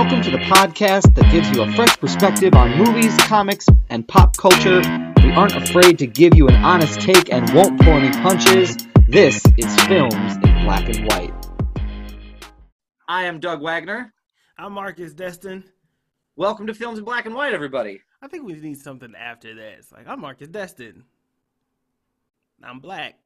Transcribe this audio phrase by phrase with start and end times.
[0.00, 4.36] Welcome to the podcast that gives you a fresh perspective on movies, comics, and pop
[4.36, 4.80] culture.
[5.24, 8.76] We aren't afraid to give you an honest take and won't pull any punches.
[9.08, 11.34] This is Films in Black and White.
[13.08, 14.14] I am Doug Wagner.
[14.56, 15.64] I'm Marcus Destin.
[16.36, 18.00] Welcome to Films in Black and White, everybody.
[18.22, 19.78] I think we need something after that.
[19.78, 21.02] It's like, I'm Marcus Destin.
[22.62, 23.18] I'm black.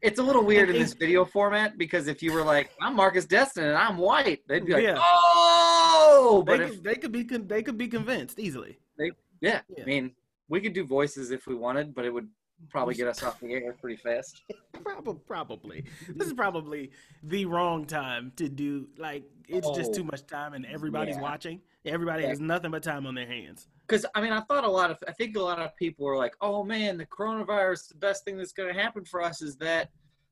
[0.00, 3.24] It's a little weird in this video format because if you were like, "I'm Marcus
[3.26, 4.98] Destin and I'm white," they'd be like, Yeah.
[5.00, 8.78] "Oh!" They But could, if they could be con- they could be convinced easily.
[8.98, 9.82] yeah, Yeah.
[9.82, 10.12] I mean,
[10.48, 12.28] we could do voices if we wanted, but it would
[12.70, 14.42] probably get us off the air pretty fast.
[14.84, 15.84] Probably, probably.
[16.08, 16.92] This is probably
[17.24, 18.86] the wrong time to do.
[18.96, 19.94] Like, it's just Oh.
[19.94, 21.22] too much time, and everybody's Yeah.
[21.22, 21.60] watching.
[21.84, 22.28] Everybody Yeah.
[22.30, 23.66] has nothing but time on their hands.
[23.86, 26.16] Because I mean, I thought a lot of, I think a lot of people were
[26.16, 27.88] like, "Oh man, the coronavirus.
[27.88, 29.90] The best thing that's going to happen for us is that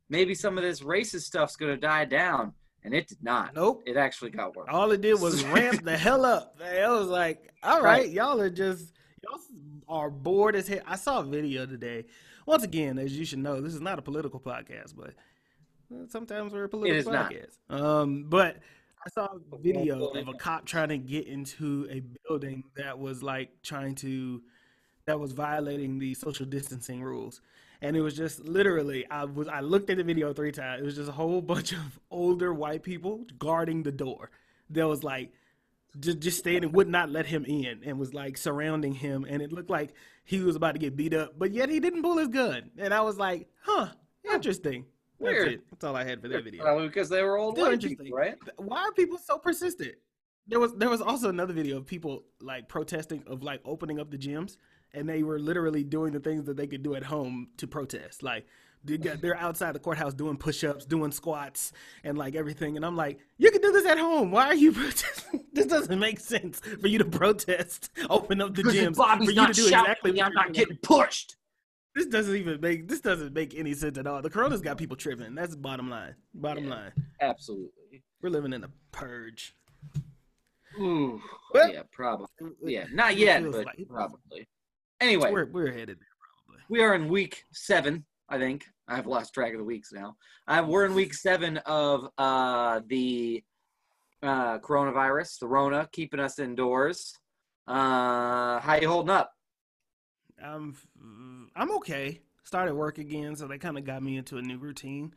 [0.08, 2.52] maybe some of this racist stuff's going to die down,"
[2.84, 3.54] and it did not.
[3.54, 3.82] Nope.
[3.86, 4.68] It actually got worse.
[4.70, 6.58] All it did was ramp the hell up.
[6.62, 8.10] I was like, all right, Right.
[8.10, 9.40] y'all are just y'all
[9.88, 10.80] are bored as hell.
[10.86, 12.04] I saw a video today.
[12.46, 15.14] Once again, as you should know, this is not a political podcast, but
[15.92, 17.32] uh, sometimes we're a political is not.
[17.32, 17.58] podcast.
[17.70, 18.58] Um, but
[19.04, 23.22] I saw a video of a cop trying to get into a building that was
[23.22, 24.42] like trying to
[25.06, 27.40] that was violating the social distancing rules.
[27.82, 30.82] And it was just literally I was I looked at the video three times.
[30.82, 34.30] It was just a whole bunch of older white people guarding the door.
[34.68, 35.30] There was like
[36.00, 39.52] just just standing would not let him in and was like surrounding him and it
[39.52, 39.92] looked like
[40.24, 42.70] he was about to get beat up, but yet he didn't pull his gun.
[42.78, 43.88] And I was like, huh,
[44.32, 44.84] interesting.
[45.20, 45.48] That's Weird.
[45.52, 45.60] it.
[45.70, 46.62] That's all I had for that video.
[46.62, 47.96] Probably because they were Still interesting.
[48.06, 48.36] people, right?
[48.56, 49.94] Why are people so persistent?
[50.48, 54.10] There was there was also another video of people like protesting of like opening up
[54.10, 54.56] the gyms,
[54.92, 58.22] and they were literally doing the things that they could do at home to protest.
[58.22, 58.46] Like
[58.86, 61.72] they got, they're outside the courthouse doing push-ups, doing squats,
[62.04, 62.76] and like everything.
[62.76, 64.30] And I'm like, you can do this at home.
[64.30, 65.44] Why are you protesting?
[65.52, 67.90] this doesn't make sense for you to protest.
[68.10, 71.36] Open up the gyms Bobby's for you to do exactly me, I'm not getting pushed.
[71.94, 74.20] This doesn't even make this doesn't make any sense at all.
[74.20, 75.34] The corona's got people tripping.
[75.34, 76.14] That's bottom line.
[76.34, 76.70] Bottom Yeah.
[76.74, 76.92] line.
[77.22, 78.02] Absolutely.
[78.20, 79.54] We're living in a purge.
[80.78, 81.22] Ooh,
[81.54, 82.26] Well, yeah, probably.
[82.62, 84.46] Yeah, not yet, but like- probably.
[85.00, 86.08] Anyway, we're we're headed there
[86.46, 86.62] probably.
[86.68, 88.66] we are in week seven, I think.
[88.88, 90.16] I've lost track of the weeks now.
[90.46, 93.42] Uh, we're in week seven of uh, the
[94.22, 97.18] uh, coronavirus, the Rona, keeping us indoors.
[97.66, 99.32] Uh, how you holding up?
[100.42, 100.76] I'm
[101.56, 102.20] I'm okay.
[102.44, 105.12] Started work again, so they kind of got me into a new routine.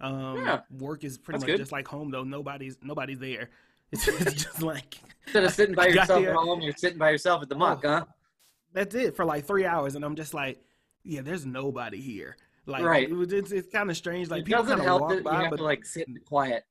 [0.00, 0.60] Um, Yeah.
[0.70, 1.62] work is pretty That's much good.
[1.62, 2.24] just like home though.
[2.24, 3.50] Nobody's nobody's there.
[3.90, 4.98] It's, it's just like
[5.28, 7.88] Instead of sitting by yourself at home, you're sitting by yourself at the muck, Oh.
[7.88, 8.04] huh?
[8.74, 10.60] that's it for like three hours, and I'm just like,
[11.04, 12.36] yeah, there's nobody here.
[12.68, 13.08] Like, Right.
[13.08, 14.28] it was, it's it's kind of strange.
[14.30, 16.16] Like it people kind of help walk you by, have but to like sit in
[16.26, 16.64] quiet.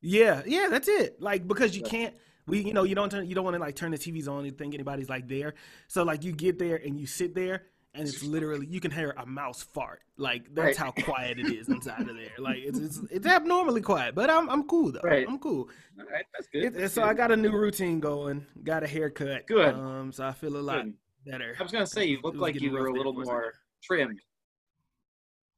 [0.00, 1.20] Yeah, yeah, that's it.
[1.20, 2.14] Like because you can't
[2.46, 4.44] we you know, you don't turn you don't want to like turn the TVs on
[4.44, 5.54] and think anybody's like there.
[5.88, 9.14] So like you get there and you sit there and it's literally you can hear
[9.18, 10.00] a mouse fart.
[10.16, 10.76] Like that's Right.
[10.76, 12.30] how quiet it is inside of there.
[12.38, 15.00] Like it's it's, it's abnormally quiet, but I'm I'm cool though.
[15.04, 15.26] Right.
[15.28, 15.68] I'm cool.
[15.98, 16.64] All right, that's good.
[16.64, 18.46] It, that's so I got a new routine going.
[18.64, 19.46] Got a haircut.
[19.46, 19.74] Good.
[19.74, 20.94] Um so I feel a lot Good.
[21.26, 21.56] better.
[21.58, 24.20] I was gonna say you look like you were a little more trimmed.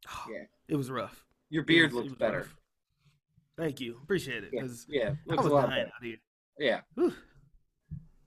[0.31, 0.45] Yeah.
[0.69, 1.25] It was rough.
[1.51, 2.39] Your beard was- it looks better.
[2.39, 2.57] rough.
[3.59, 3.99] Thank you.
[4.03, 4.51] Appreciate it.
[4.53, 6.17] Yeah, yeah, I looks a was lot dying out here.
[6.59, 7.13] Yeah, Whew.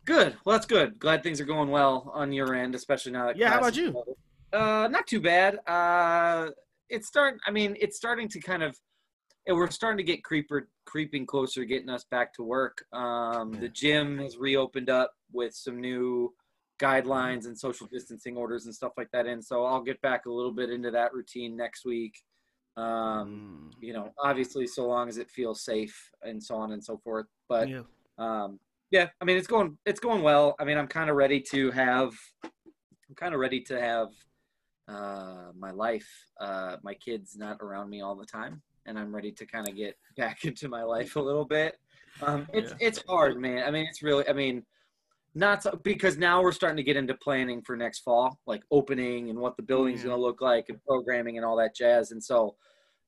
[0.06, 0.36] good.
[0.46, 1.00] Well, that's good.
[1.00, 3.38] Glad things are going well on your end, especially now that.
[3.38, 4.04] Yeah, how about you?
[4.54, 5.60] Uh, not too bad.
[5.68, 6.52] Uh,
[6.90, 7.40] it's starting.
[7.48, 8.78] I mean, it's starting to kind of.
[9.48, 12.86] and We're starting to get creeper creeping closer, getting us back to work.
[12.94, 13.52] Um.
[13.54, 16.34] The gym has reopened up with some new
[16.80, 19.42] guidelines and social distancing orders and stuff like that in.
[19.42, 22.16] So I'll get back a little bit into that routine next week.
[22.78, 23.84] Um, Mm.
[23.84, 27.26] you know, obviously, so long as it feels safe and so on and so forth.
[27.48, 27.84] But yeah.
[28.18, 28.60] um,
[28.92, 30.56] yeah, I mean, it's going it's going well.
[30.60, 32.12] I mean, I'm kind of ready to have
[32.44, 34.10] I'm kind of ready to have
[34.88, 36.08] uh, my life,
[36.40, 39.76] uh, my kids not around me all the time, and I'm ready to kind of
[39.76, 41.78] get back into my life a little bit.
[42.22, 42.88] Um, it's Yeah.
[42.88, 43.64] it's hard, man.
[43.66, 44.28] I mean, it's really.
[44.28, 44.66] I mean,
[45.36, 49.30] not so, because now we're starting to get into planning for next fall, like opening
[49.30, 50.08] and what the building's Yeah.
[50.08, 52.12] going to look like and programming and all that jazz.
[52.12, 52.56] And so,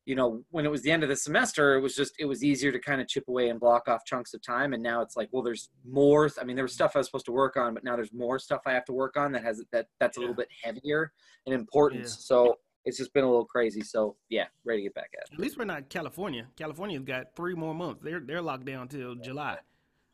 [0.06, 2.44] you know, when it was the end of the semester, it was just it was
[2.44, 4.74] easier to kind of chip away and block off chunks of time.
[4.74, 6.29] And now it's like, well, there's more.
[6.39, 8.39] I mean, there was stuff I was supposed to work on, but now there's more
[8.39, 11.12] stuff I have to work on that has that that's a little bit heavier
[11.45, 12.09] in importance.
[12.19, 12.23] Yeah.
[12.35, 13.81] So it's just been a little crazy.
[13.81, 16.47] So yeah, ready to get back at At least we're not California.
[16.57, 18.01] California's got three more months.
[18.03, 19.57] They're they're locked down till July.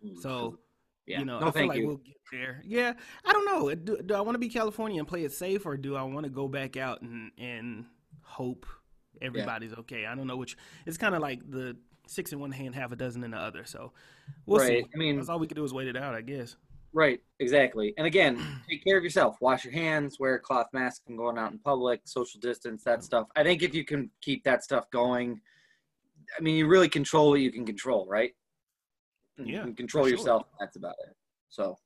[0.03, 0.19] it.
[0.21, 0.57] So
[1.05, 1.87] yeah, you know, no, I feel like you.
[1.87, 2.61] we'll get there.
[2.65, 2.93] Yeah,
[3.25, 3.69] I don't know.
[3.69, 6.03] Uh, do, do I want to be California and play it safe, or do I
[6.03, 7.85] want to go back out and and
[8.21, 8.65] hope
[9.21, 10.05] everybody's okay?
[10.05, 10.57] I don't know which.
[10.85, 11.75] It's kind of like the
[12.07, 13.65] six in one hand, half a dozen in the other.
[13.65, 13.91] So
[14.45, 14.83] we'll right.
[14.83, 14.89] see.
[14.93, 16.55] I mean, that's all we can do is wait it out, I guess.
[16.93, 17.93] Right, exactly.
[17.97, 18.39] And again,
[18.69, 19.37] take care of yourself.
[19.41, 22.99] Wash your hands, wear a cloth mask when going out in public, social distance, that
[22.99, 23.03] mm.
[23.03, 23.27] stuff.
[23.35, 25.41] I think if you can keep that stuff going,
[26.37, 28.33] I mean, you really control what you can control, right?
[29.37, 30.11] You Yeah, can control sure.
[30.11, 30.43] yourself.
[30.59, 31.15] That's about it.
[31.49, 31.77] So,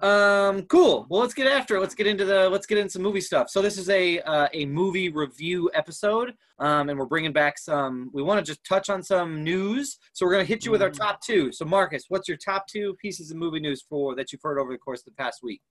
[0.00, 1.06] um, cool.
[1.08, 1.80] Well, let's get after it.
[1.80, 3.48] Let's get into the let's get into some movie stuff.
[3.48, 8.10] So this is a uh, a movie review episode, um, and we're bringing back some.
[8.12, 9.98] We want to just touch on some news.
[10.12, 10.98] So we're gonna hit you with our Mhm.
[10.98, 11.52] top two.
[11.52, 14.72] So Marcus, what's your top two pieces of movie news for that you've heard over
[14.72, 15.62] the course of the past week?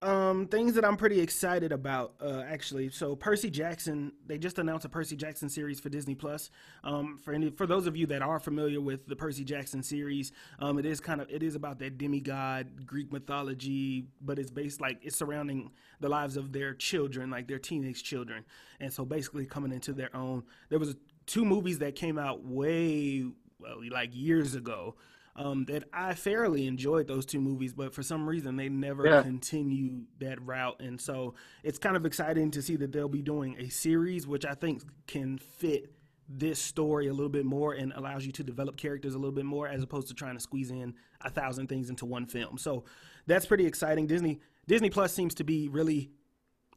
[0.00, 2.88] Um, things that I'm pretty excited about, uh, actually.
[2.90, 6.50] So Percy Jackson, they just announced a Percy Jackson series for Disney Plus.
[6.84, 10.30] Um, for any, for those of you that are familiar with the Percy Jackson series,
[10.60, 14.80] um, it is kind of it is about that demigod Greek mythology, but it's based
[14.80, 18.44] like it's surrounding the lives of their children, like their teenage children,
[18.78, 20.44] and so basically coming into their own.
[20.68, 20.94] There was
[21.26, 23.24] two movies that came out way
[23.58, 24.94] well, like years ago
[25.38, 29.22] um, that I fairly enjoyed those two movies, but for some reason they never Yeah.
[29.22, 30.80] continue that route.
[30.80, 34.44] And so it's kind of exciting to see that they'll be doing a series, which
[34.44, 35.92] I think can fit
[36.28, 39.46] this story a little bit more and allows you to develop characters a little bit
[39.46, 40.92] more as opposed to trying to squeeze in
[41.22, 42.58] a thousand things into one film.
[42.58, 42.84] So
[43.26, 44.06] that's pretty exciting.
[44.06, 46.10] Disney Disney Plus seems to be really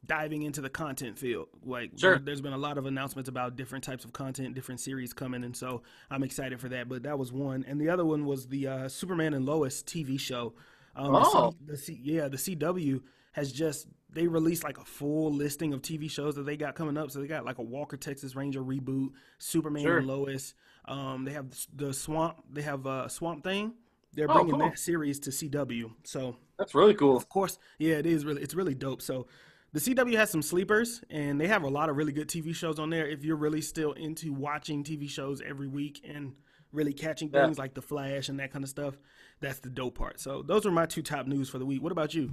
[0.04, 1.48] diving into the content field.
[1.64, 2.18] Like Sure.
[2.18, 5.44] there, has been a lot of announcements about different types of content, different series coming,
[5.44, 6.88] and so I'm excited for that.
[6.88, 10.18] But that was one, and the other one was the uh, Superman and Lois TV
[10.18, 10.54] show.
[10.96, 11.54] Um, Oh.
[11.64, 13.00] the, C, the C, yeah, the CW
[13.32, 16.98] has just they released like a full listing of TV shows that they got coming
[16.98, 17.10] up.
[17.10, 19.08] So they got like a Walker Texas Ranger reboot,
[19.38, 19.98] Superman Sure.
[19.98, 20.52] and Lois.
[20.84, 22.36] Um, they have the Swamp.
[22.52, 23.72] They have uh, Swamp Thing.
[24.12, 24.68] They're Oh, bringing cool.
[24.68, 25.92] that series to CW.
[26.04, 27.16] So That's really cool.
[27.16, 29.00] of course, yeah, it is really it's really dope.
[29.00, 29.26] So
[29.72, 32.78] the CW has some sleepers and they have a lot of really good TV shows
[32.78, 36.34] on there if you're really still into watching TV shows every week and
[36.72, 37.44] really catching Yeah.
[37.44, 38.96] things like The Flash and that kind of stuff.
[39.40, 40.20] That's the dope part.
[40.20, 41.82] So those are my two top news for the week.
[41.82, 42.30] What about you?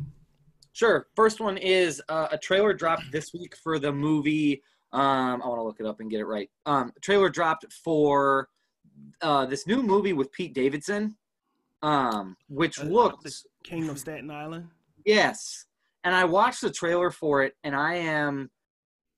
[0.73, 1.07] Sure.
[1.15, 4.61] First one is uh, a trailer dropped this week for the movie.
[4.91, 6.49] Um, I want to look it up and get it right.
[6.65, 8.49] Um, trailer dropped for
[9.21, 11.15] uh, this new movie with Pete Davidson,
[11.81, 14.67] um, which Uh, looks King of Staten Island?
[15.05, 15.65] yes.
[16.03, 18.49] And I watched the trailer for it, and I am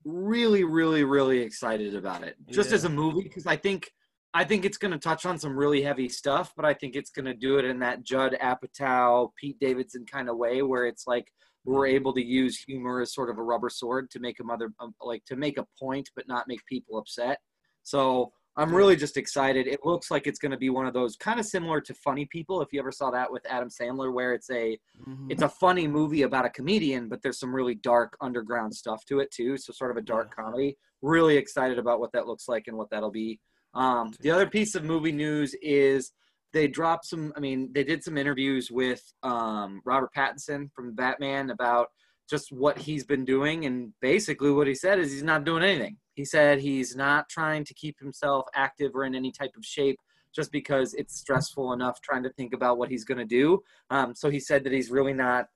[0.03, 2.35] really, really, really excited about it.
[2.49, 2.75] Just Yeah.
[2.75, 3.91] as a movie, because I think
[4.33, 7.09] I think it's going to touch on some really heavy stuff, but I think it's
[7.09, 11.05] going to do it in that Judd Apatow, Pete Davidson kind of way, where it's
[11.05, 11.29] like
[11.65, 14.71] we're able to use humor as sort of a rubber sword to make a mother
[14.79, 17.39] um, like to make a point, but not make people upset.
[17.83, 19.65] So I'm really just excited.
[19.65, 22.25] It looks like it's going to be one of those kind of similar to Funny
[22.25, 24.77] People, if you ever saw that with Adam Sandler, where it's a
[25.07, 25.31] Mhm.
[25.31, 29.19] it's a funny movie about a comedian, but there's some really dark underground stuff to
[29.19, 29.57] it too.
[29.57, 30.77] So sort of a dark comedy.
[31.01, 33.39] Really excited about what that looks like and what that'll be.
[33.73, 36.11] Um, the other piece of movie news is
[36.51, 37.31] they dropped some.
[37.37, 41.87] I mean, they did some interviews with um, Robert Pattinson from Batman about
[42.31, 45.97] just what he's been doing, and basically what he said is he's not doing anything.
[46.15, 49.99] He said he's not trying to keep himself active or in any type of shape
[50.33, 53.61] just because it's stressful enough trying to think about what he's going to do.
[53.89, 55.47] Um, so he said that he's really not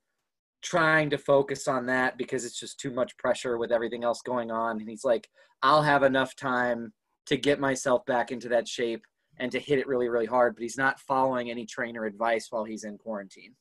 [0.61, 4.51] trying to focus on that because it's just too much pressure with everything else going
[4.51, 4.79] on.
[4.79, 5.29] And he's like,
[5.61, 6.91] I'll have enough time
[7.27, 9.05] to get myself back into that shape
[9.37, 10.55] and to hit it really, really hard.
[10.55, 13.55] But he's not following any trainer advice while he's in quarantine.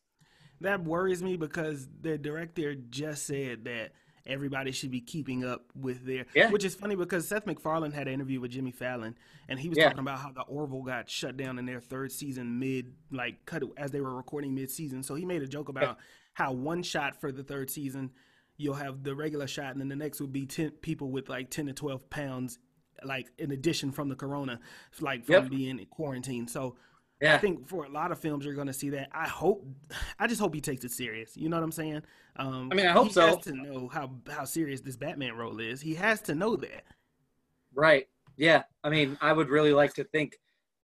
[0.60, 3.92] That worries me because the director just said that
[4.26, 6.24] everybody should be keeping up with their.
[6.34, 6.50] Yeah.
[6.50, 9.16] Which is funny because Seth MacFarlane had an interview with Jimmy Fallon,
[9.48, 9.84] and he was Yeah.
[9.84, 13.62] talking about how the Orville got shut down in their third season mid, like cut
[13.76, 15.02] as they were recording mid season.
[15.02, 15.98] So he made a joke about
[16.32, 18.10] how one shot for the third season,
[18.56, 21.50] you'll have the regular shot, and then the next would be ten people with like
[21.50, 22.58] ten to twelve pounds,
[23.04, 24.58] like in addition from the corona,
[25.00, 25.50] like from Yep.
[25.50, 26.46] being in quarantine.
[26.48, 26.76] So.
[27.20, 27.34] Yeah.
[27.36, 29.08] I think for a lot of films you're going to see that.
[29.12, 29.64] I hope,
[30.18, 31.36] I just hope he takes it serious.
[31.36, 32.02] You know what I'm saying?
[32.36, 33.26] Um, I mean, I hope he so.
[33.26, 35.80] Has to know how how serious this Batman role is.
[35.80, 36.84] He has to know that.
[37.74, 38.06] Right.
[38.36, 38.64] Yeah.
[38.82, 40.36] I mean, I would really like to think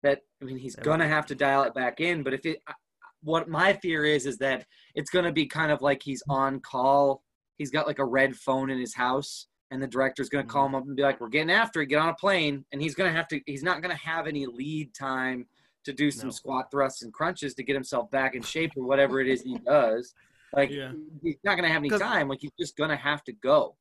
[0.02, 0.20] that.
[0.40, 2.22] I mean, he's That gonna have to dial it back in.
[2.22, 2.74] But if it, I-
[3.22, 7.22] what my fear is, is that it's gonna be kind of like he's on call.
[7.58, 10.74] He's got like a red phone in his house, and the director's gonna call Mm-hmm.
[10.76, 11.86] him up and be like, "We're getting after it.
[11.86, 13.40] Get on a plane." And he's gonna have to.
[13.46, 15.46] He's not gonna have any lead time
[15.84, 16.32] to do some No.
[16.32, 19.58] squat thrusts and crunches to get himself back in shape or whatever it is he
[19.66, 20.14] does.
[20.52, 20.92] Like Yeah.
[21.22, 22.28] he's not gonna have any time.
[22.28, 23.76] Like he's just gonna have to go.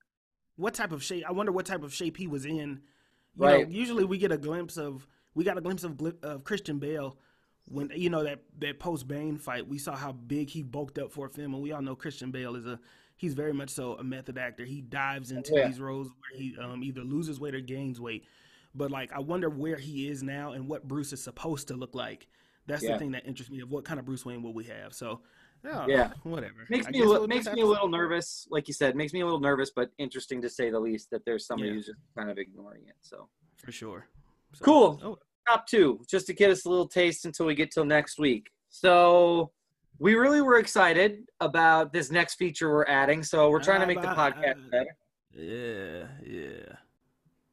[0.56, 1.24] What type of shape?
[1.28, 2.82] I wonder what type of shape he was in.
[3.36, 3.68] You Right.
[3.68, 7.18] know, usually we get a glimpse of we got a glimpse of of Christian Bale
[7.66, 9.68] when you know that that post Bane fight.
[9.68, 12.32] We saw how big he bulked up for a film, and we all know Christian
[12.32, 12.80] Bale is a
[13.16, 14.64] he's very much so a method actor.
[14.66, 15.68] He dives into Yeah.
[15.68, 18.26] these roles where he um, either loses weight or gains weight.
[18.76, 21.96] But like I wonder where he is now and what Bruce is supposed to look
[21.96, 22.28] like.
[22.68, 22.94] That's Yeah.
[22.94, 24.94] the thing that interests me of what kind of Bruce Wayne will we have.
[24.94, 25.22] So
[25.64, 26.14] yeah, Yeah.
[26.24, 26.66] whatever.
[26.70, 28.48] Makes I me a li- makes me a to- little nervous.
[28.50, 31.26] Like you said, makes me a little nervous, but interesting to say the least that
[31.26, 31.76] there's somebody Yeah.
[31.76, 32.96] who's just kind of ignoring it.
[33.02, 34.08] So for sure.
[34.54, 35.00] So- Cool.
[35.04, 38.20] Oh, top two, just to get us a little taste until we get till next
[38.20, 38.52] week.
[38.70, 39.52] So
[39.98, 43.24] we really were excited about this next feature we're adding.
[43.24, 44.98] So we're trying to Uh, make the podcast uh, better.
[45.34, 46.76] yeah, yeah.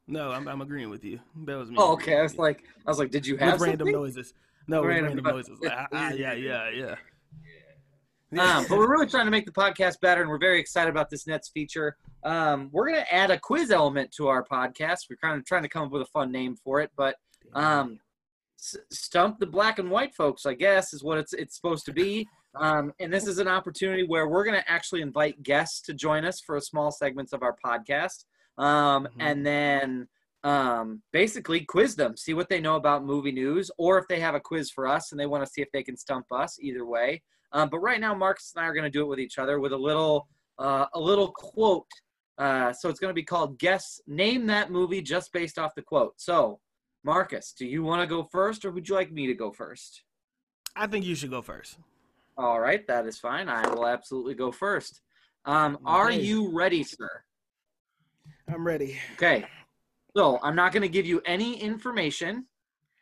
[0.07, 1.19] No, I'm, I'm agreeing with you.
[1.45, 1.75] That was me.
[1.77, 2.17] Oh, okay.
[2.17, 4.01] I was like, I was like, did you have with random something?
[4.01, 4.33] noises.
[4.67, 5.59] No, Random random noises.
[5.61, 6.95] Like, ah, ah, yeah, yeah, yeah.
[8.57, 11.09] um, but we're really trying to make the podcast better, and we're very excited about
[11.09, 11.95] this next feature.
[12.23, 15.09] Um, we're going to add a quiz element to our podcast.
[15.09, 17.15] We're kind of trying to come up with a fun name for it, but
[17.53, 17.99] um,
[18.59, 21.93] s- stump the black and white folks, I guess, is what it's it's supposed to
[21.93, 22.27] be.
[22.55, 26.25] Um, and this is an opportunity where we're going to actually invite guests to join
[26.25, 28.25] us for a small segments of our podcast,
[28.57, 29.11] um, Mhm.
[29.19, 30.07] and then
[30.43, 34.35] um, basically quiz them, see what they know about movie news, or if they have
[34.35, 36.57] a quiz for us and they want to see if they can stump us.
[36.61, 37.21] Either way.
[37.51, 39.59] Um, but right now, Marcus and I are going to do it with each other
[39.59, 40.27] with a little
[40.59, 41.87] uh, a little quote.
[42.37, 45.81] Uh, so it's going to be called "Guess Name That Movie" just based off the
[45.81, 46.13] quote.
[46.21, 46.59] So,
[47.03, 50.03] Marcus, do you want to go first, or would you like me to go first?
[50.75, 51.77] I think you should go first.
[52.37, 53.49] All right, that is fine.
[53.49, 55.01] I will absolutely go first.
[55.45, 57.23] Um, Are you ready, sir?
[58.47, 58.97] I'm ready.
[59.13, 59.45] Okay.
[60.15, 62.47] So I'm not going to give you any information.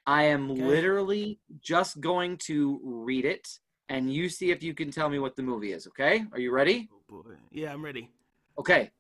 [0.08, 0.62] I am Okay.
[0.64, 3.48] literally just going to read it,
[3.90, 5.88] and you see if you can tell me what the movie is.
[5.88, 6.26] Okay?
[6.32, 6.90] Are you ready?
[6.92, 7.36] Oh boy.
[7.52, 8.10] Yeah, I'm ready.
[8.60, 8.92] Okay.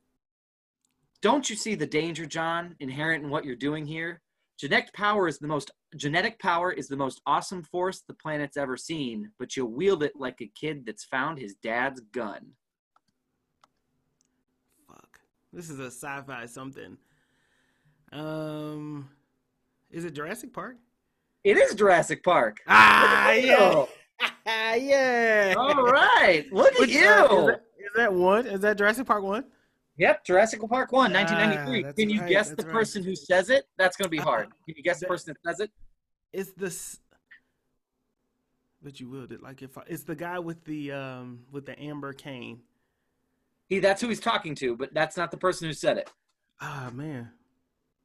[1.21, 4.21] Don't you see the danger, John, inherent in what you're doing here?
[4.59, 8.77] Genetic power is the most genetic power is the most awesome force the planet's ever
[8.77, 12.51] seen, but you wield it like a kid that's found his dad's gun.
[15.55, 16.97] This is a sci-fi something.
[18.12, 19.09] Um,
[19.89, 20.75] is it Jurassic Park?
[21.45, 22.59] It is Jurassic Park.
[22.67, 23.85] Ah, yeah,
[24.75, 25.53] yeah.
[25.57, 26.45] All right.
[26.51, 27.07] Look at Which, you.
[27.07, 28.45] uh, is, that, is that one?
[28.47, 29.45] Is that Jurassic Park one?
[29.97, 31.83] Yep, Jurassic Park 1, Ah, 1993.
[31.83, 32.74] that's Can you right, guess the right.
[32.74, 33.63] person who says it?
[33.77, 34.47] That's going to be hard.
[34.47, 35.71] Uh, Can you guess the person that says it?
[36.33, 37.00] It's this.
[38.83, 41.79] But you willed it like if I, it's the guy with the um with the
[41.81, 42.59] amber cane.
[43.67, 46.12] He that's who he's talking to, but that's not the person who said it.
[46.62, 47.31] Ah man,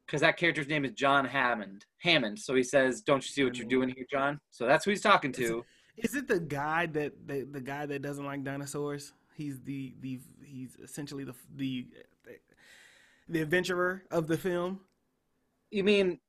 [0.05, 1.85] Because that character's name is John Hammond.
[1.99, 2.39] Hammond.
[2.39, 4.39] So he says, Don't you see what you're doing here, John?
[4.49, 5.63] So that's who he's talking to.
[5.97, 9.13] is it the guy that the, the guy that doesn't like dinosaurs?
[9.35, 11.87] He's the the he's essentially the the
[13.29, 14.79] the adventurer of the film.
[15.69, 16.19] You mean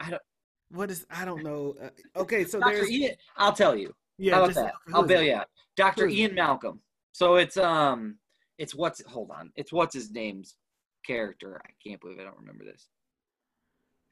[0.00, 0.22] I don't
[0.70, 1.74] What is I don't know.
[1.82, 2.76] Uh, okay, so Dr.
[2.76, 3.94] there's Ian I'll tell you.
[4.18, 4.34] yeah.
[4.34, 4.74] How about just- that?
[4.94, 5.48] I'll bail you out.
[5.76, 6.06] Dr.
[6.08, 6.80] Ian Malcolm.
[7.12, 8.16] So it's um
[8.62, 9.50] it's what's hold on.
[9.56, 10.54] It's what's his name's
[11.04, 11.60] character.
[11.64, 12.88] I can't believe I don't remember this.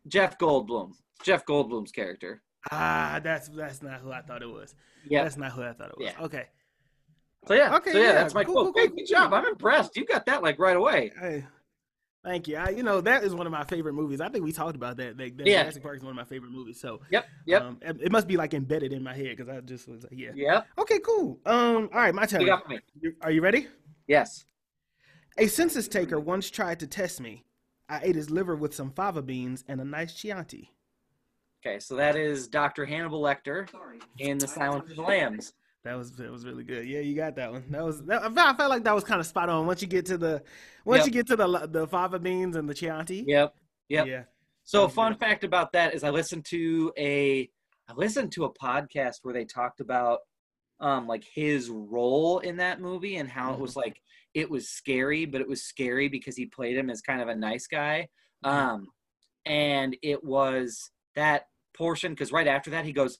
[0.09, 0.92] Jeff Goldblum.
[1.23, 2.42] Jeff Goldblum's character.
[2.73, 4.75] Ah, that's that's not who I thought it was.
[5.09, 5.23] Yeah.
[5.23, 6.11] That's not who I thought it was.
[6.19, 6.25] Yeah.
[6.25, 6.47] Okay.
[7.47, 8.64] So yeah, Okay, so yeah, yeah, that's my cool, quote.
[8.66, 9.33] cool, cool, hey, good job.
[9.33, 9.97] I'm impressed.
[9.97, 11.11] You got that like right away.
[11.19, 11.47] Hey,
[12.23, 12.57] thank you.
[12.59, 14.21] I, you know that is one of my favorite movies.
[14.21, 15.16] I think we talked about that.
[15.16, 15.62] That, that Yeah.
[15.62, 16.78] Jurassic Park is one of my favorite movies.
[16.80, 19.61] So Yep, yep, um, it it must be like embedded in my head because I
[19.62, 20.33] just was like, yeah.
[20.35, 20.62] yeah.
[20.76, 21.38] Okay, cool.
[21.47, 22.42] Um, all right, my turn.
[22.42, 22.78] you got me?
[23.23, 23.69] Are you ready?
[24.11, 24.45] Yes.
[25.38, 27.45] A census taker once tried to test me.
[27.88, 30.69] I ate his liver with some fava beans and a nice Chianti.
[31.64, 32.85] Okay, so that is Dr.
[32.85, 33.69] Hannibal Lecter
[34.19, 35.52] in The Silence of the Lambs.
[35.85, 36.87] That was that was really good.
[36.87, 37.64] Yeah, you got that one.
[37.71, 39.67] That was that, I felt- I felt like that was kind of spot on.
[39.67, 40.43] Once you get to the
[40.85, 41.07] once Yep.
[41.07, 43.25] you get to the the fava beans and the Chianti.
[43.29, 43.55] Yep.
[43.88, 44.07] Yep.
[44.09, 44.23] Yeah.
[44.64, 47.49] So fun fact about that is I listened to a
[47.88, 50.19] I listened to a podcast where they talked about
[50.80, 54.00] um like his role in that movie and how it was like
[54.34, 57.34] it was scary, but it was scary because he played him as kind of a
[57.34, 58.08] nice guy.
[58.44, 58.88] Um
[59.46, 63.18] and it was that portion because right after that he goes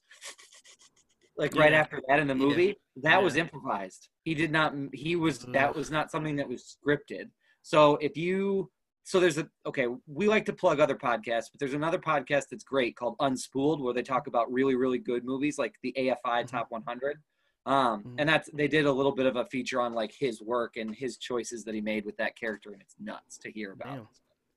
[1.37, 2.45] like right after that in the Yeah.
[2.45, 4.09] movie that was improvised.
[4.23, 7.29] He did not he was that was not something that was scripted.
[7.61, 8.69] So if you
[9.03, 12.63] so there's a okay we like to plug other podcasts but there's another podcast that's
[12.63, 16.47] great called unspooled where they talk about really really good movies like the afi Mhm.
[16.47, 17.17] top 100
[17.65, 18.15] um Mhm.
[18.19, 20.95] and that's they did a little bit of a feature on like his work and
[20.95, 24.07] his choices that he made with that character and it's nuts to hear about Damn.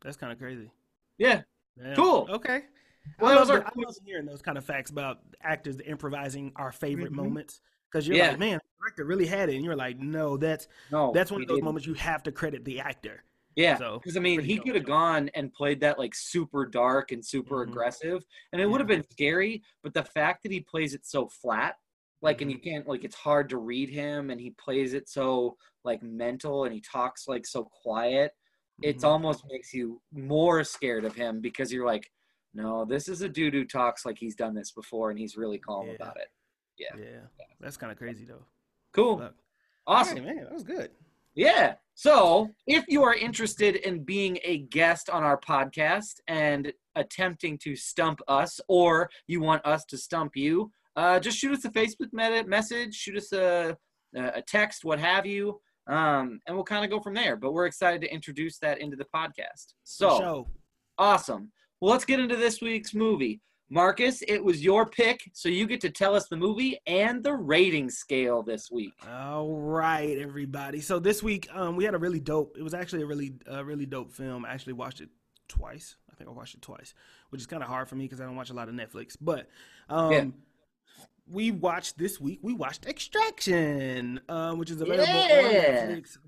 [0.02, 0.70] That's kind of crazy.
[1.18, 1.42] yeah
[1.76, 1.96] Damn.
[1.96, 2.28] Cool.
[2.30, 2.62] Okay.
[3.18, 5.80] Well, I, love those are the- I love hearing those kind of facts about actors
[5.84, 7.16] improvising our favorite Mhm.
[7.16, 8.28] moments because you're Yeah.
[8.30, 11.42] like, man, the director really had it, and you're like, no, that's no that's one
[11.42, 11.64] of those didn't.
[11.64, 13.24] moments you have to credit the actor.
[13.56, 17.10] Yeah, So, because I mean, he could have gone and played that like super dark
[17.12, 17.70] and super Mhm.
[17.70, 19.62] aggressive, and it would have been scary.
[19.82, 21.76] But the fact that he plays it so flat,
[22.24, 22.68] like, and you Mm-hmm.
[22.70, 26.74] can't like, it's hard to read him, and he plays it so like mental, and
[26.74, 28.32] he talks like so quiet.
[28.82, 29.08] it's Mhm.
[29.08, 32.10] almost makes you more scared of him because you're like,
[32.54, 35.58] no, this is a dude who talks like he's done this before and he's really
[35.60, 35.92] calm Yeah.
[35.94, 36.28] about it.
[36.76, 36.96] Yeah.
[36.98, 37.20] Yeah,
[37.60, 38.44] that's kind of crazy though.
[38.92, 39.18] Cool.
[39.18, 39.36] Look.
[39.86, 40.16] Awesome.
[40.18, 40.90] Hey, man, that was good.
[41.34, 41.76] Yeah.
[41.94, 47.76] So, if you are interested in being a guest on our podcast and attempting to
[47.76, 52.12] stump us, or you want us to stump you, uh, just shoot us a Facebook
[52.12, 53.76] me- message, shoot us a,
[54.14, 57.36] a text, what have you, um, and we'll kind of go from there.
[57.36, 59.74] But we're excited to introduce that into the podcast.
[59.84, 60.48] So, Show.
[60.98, 61.50] awesome.
[61.80, 63.40] Well, let's get into this week's movie.
[63.70, 67.32] Marcus, it was your pick, so you get to tell us the movie and the
[67.32, 68.92] rating scale this week.
[69.10, 70.80] All right, everybody.
[70.80, 72.56] So this week, um, we had a really dope.
[72.58, 74.44] It was actually a really, uh, really dope film.
[74.44, 75.08] I actually watched it
[75.48, 75.96] twice.
[76.12, 76.94] I think I watched it twice,
[77.30, 79.16] which is kind of hard for me because I don't watch a lot of Netflix.
[79.20, 79.48] But
[79.88, 80.24] um, Yeah.
[81.30, 82.40] We watched this week.
[82.42, 86.18] We watched Extraction, um, which is available on Netflix.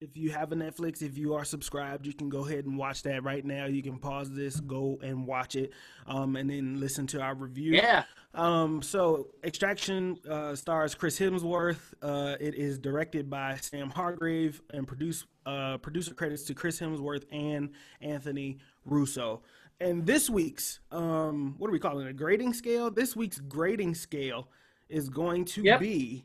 [0.00, 3.02] If you have a Netflix, if you are subscribed, you can go ahead and watch
[3.04, 3.64] that right now.
[3.64, 5.72] You can pause this, go and watch it,
[6.06, 7.72] um, and then listen to our review.
[7.72, 8.04] Yeah.
[8.34, 11.94] Um, so Extraction uh, stars Chris Hemsworth.
[12.02, 17.24] Uh, it is directed by Sam Hargrave and produce uh, producer credits to Chris Hemsworth
[17.32, 17.70] and
[18.02, 19.42] Anthony Russo.
[19.80, 22.10] And this week's um, what are we calling it?
[22.10, 22.90] A grading scale.
[22.90, 24.48] This week's grading scale
[24.88, 25.80] is going to Yep.
[25.80, 26.24] be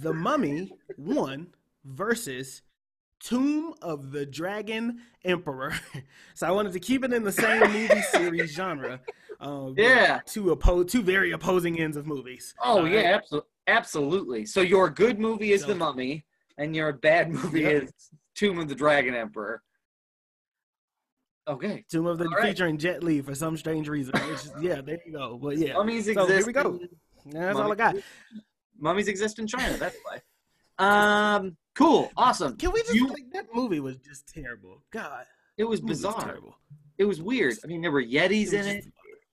[0.00, 1.48] The Mummy One
[1.84, 2.62] versus
[3.20, 5.74] Tomb of the Dragon Emperor.
[6.34, 9.00] so I wanted to keep it in the same movie series genre.
[9.40, 10.20] Um, but Yeah.
[10.26, 12.54] Two oppo- two very opposing ends of movies.
[12.64, 14.46] Oh yeah, absolutely, absolutely.
[14.46, 16.24] So your good movie is So- The Mummy,
[16.56, 17.82] and your bad movie Yep.
[17.84, 17.92] is
[18.34, 19.62] Tomb of the Dragon Emperor.
[21.48, 22.48] Okay, Tomb of the All right.
[22.48, 24.14] featuring Jet Li for some strange reason.
[24.60, 25.38] Yeah, there you go.
[25.42, 26.30] But yeah, mummies So, exist.
[26.30, 26.78] here we go.
[27.26, 27.96] that's all I got.
[28.78, 29.76] Mummies exist in China.
[29.78, 30.20] That's why.
[30.78, 32.56] Um, cool, awesome.
[32.56, 34.82] Can we just You- like that movie was just terrible.
[34.92, 35.24] God,
[35.56, 36.20] It was movie was bizarre.
[36.24, 36.54] terrible.
[36.98, 37.54] It was weird.
[37.64, 38.84] I mean, there were Yetis was in it.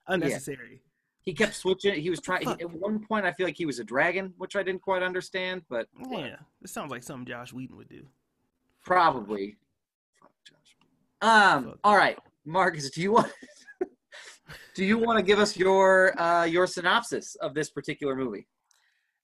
[0.07, 0.81] Unnecessary.
[1.23, 1.95] He kept switching.
[2.01, 2.47] He was trying.
[2.47, 5.63] At one point, I feel like he was a dragon, which I didn't quite understand,
[5.69, 8.07] but Yeah, this sounds like something Josh Whedon would do.
[8.83, 9.57] probably.
[11.25, 11.53] Fuck Josh.
[11.53, 11.73] Um.
[11.83, 12.89] All right, Marcus.
[12.91, 13.31] Do you want?
[14.75, 18.47] do you want to give us your uh, your synopsis of this particular movie?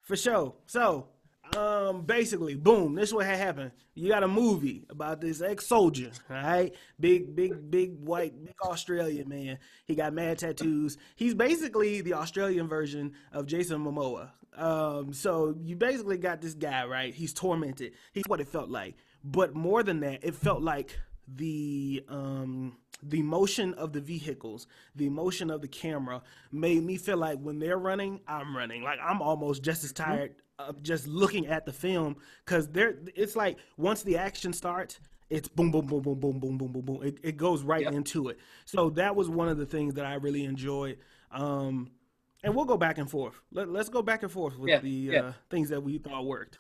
[0.02, 0.56] For sure.
[0.66, 1.08] So,
[1.56, 3.72] um, basically, boom, this is what had happened.
[3.94, 6.74] You got a movie about this ex-soldier, all right?
[7.00, 9.60] Big, big, big white, big Australian man.
[9.86, 10.98] He got mad tattoos.
[11.16, 14.32] He's basically the Australian version of Jason Momoa.
[14.58, 17.14] Um, so you basically got this guy, right?
[17.14, 17.94] He's tormented.
[18.12, 18.96] He's what it felt like.
[19.24, 25.10] But more than that, it felt like the um the motion of the vehicles, the
[25.10, 28.84] motion of the camera made me feel like when they're running, I'm running.
[28.84, 33.36] Like I'm almost just as tired of just looking at the film because there it's
[33.36, 37.04] like once the action starts, it's boom, boom, boom, boom, boom, boom, boom, boom, boom.
[37.04, 37.94] It, it goes right Yep.
[37.94, 38.38] into it.
[38.66, 40.98] So that was one of the things that I really enjoyed.
[41.32, 41.92] Um,
[42.44, 43.40] and we'll go back and forth.
[43.52, 45.22] Let, let's go back and forth with Yeah, the yeah.
[45.22, 46.60] uh, things that we thought worked.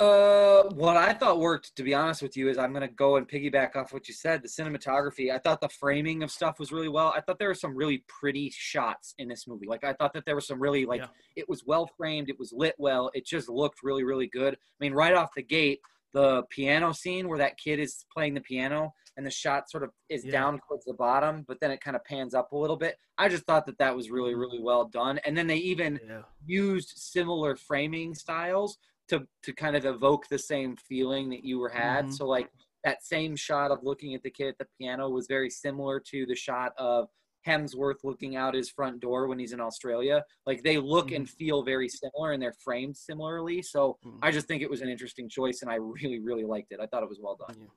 [0.00, 3.28] Uh, what I thought worked, to be honest with you, is I'm gonna go and
[3.28, 4.42] piggyback off what you said.
[4.42, 7.12] The cinematography, I thought the framing of stuff was really well.
[7.16, 9.66] I thought there were some really pretty shots in this movie.
[9.66, 11.08] Like I thought that there was some really like Yeah.
[11.34, 14.54] it was well framed, it was lit well, it just looked really really good.
[14.54, 15.80] I mean, right off the gate,
[16.12, 19.90] the piano scene where that kid is playing the piano and the shot sort of
[20.08, 20.30] is Yeah.
[20.30, 22.96] down towards the bottom, but then it kind of pans up a little bit.
[23.18, 25.18] I just thought that that was really really well done.
[25.24, 26.22] And then they even Yeah.
[26.46, 28.78] used similar framing styles
[29.08, 32.06] to to kind of evoke the same feeling that you were had.
[32.06, 32.12] Mhm.
[32.14, 32.50] So like
[32.84, 36.26] that same shot of looking at the kid at the piano was very similar to
[36.26, 37.08] the shot of
[37.46, 40.24] Hemsworth looking out his front door when he's in Australia.
[40.46, 43.62] Like they look and feel very similar and they're framed similarly.
[43.62, 44.18] So Mhm.
[44.22, 46.80] I just think it was an interesting choice and I really really liked it.
[46.80, 47.70] I thought it was well done.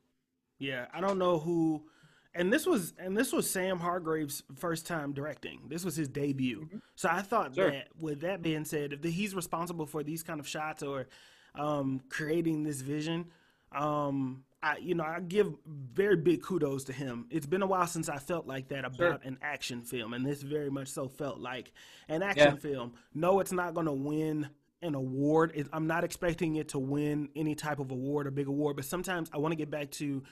[0.59, 1.89] Yeah, I don't know who,
[2.33, 5.61] and this was and this was Sam Hargrave's first time directing.
[5.67, 6.67] This was his debut.
[6.95, 7.71] So I thought Sure.
[7.71, 11.07] that, with that being said, if he's responsible for these kind of shots or
[11.55, 13.25] um, creating this vision,
[13.73, 17.25] um, I you know I give very big kudos to him.
[17.29, 19.19] It's been a while since I felt like that about Sure.
[19.23, 21.71] an action film, and this very much so felt like
[22.07, 22.93] an action film.
[23.13, 24.49] No, it's not going to win
[24.83, 25.51] an award.
[25.55, 28.85] It, I'm not expecting it to win any type of award or big award, but
[28.85, 30.23] sometimes I want to get back to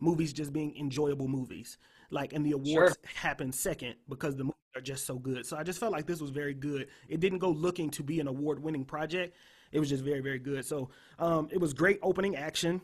[0.00, 1.78] movies just being enjoyable movies.
[2.10, 5.44] Like, and the awards happen second because the movies are just so good.
[5.46, 6.88] So I just felt like this was very good.
[7.08, 9.36] It didn't go looking to be an award winning project.
[9.72, 10.64] It was just very, very good.
[10.64, 12.80] So um, it was great opening action.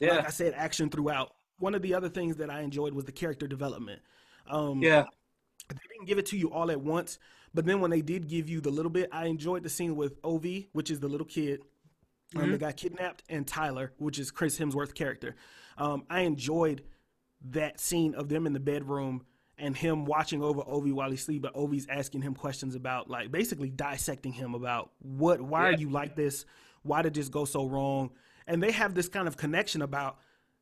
[0.00, 0.16] Yeah.
[0.16, 1.34] Like I said, action throughout.
[1.58, 4.02] One of the other things that I enjoyed was the character development.
[4.48, 5.04] Um, Yeah.
[5.68, 7.18] they didn't give it to you all at once,
[7.54, 10.18] but then when they did give you the little bit, I enjoyed the scene with
[10.24, 11.60] Ov, which is the little kid.
[12.34, 12.52] um, mm-hmm.
[12.52, 15.36] that got kidnapped, and Tyler, which is Chris Hemsworth's character.
[15.78, 16.82] Um, I enjoyed
[17.50, 19.24] that scene of them in the bedroom
[19.58, 23.30] and him watching over Ovi while he's asleep, but Ovi's asking him questions about like
[23.30, 25.76] basically dissecting him about what why yeah.
[25.76, 26.44] are you like this?
[26.82, 28.10] Why did this go so wrong?
[28.46, 30.18] And they have this kind of connection about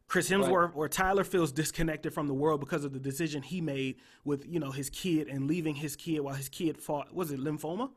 [0.07, 0.75] Chris Hemsworth right.
[0.75, 4.59] or Tyler feels disconnected from the world because of the decision he made with, you
[4.59, 7.91] know, his kid and leaving his kid while his kid fought was it lymphoma?